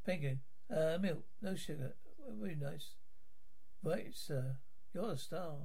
Thank 0.07 0.22
you. 0.22 0.39
Uh, 0.74 0.99
milk, 1.01 1.24
no 1.41 1.55
sugar. 1.55 1.95
Very 2.41 2.57
nice. 2.57 2.95
Right, 3.83 4.12
sir. 4.14 4.57
You're 4.95 5.12
a 5.12 5.18
star. 5.18 5.57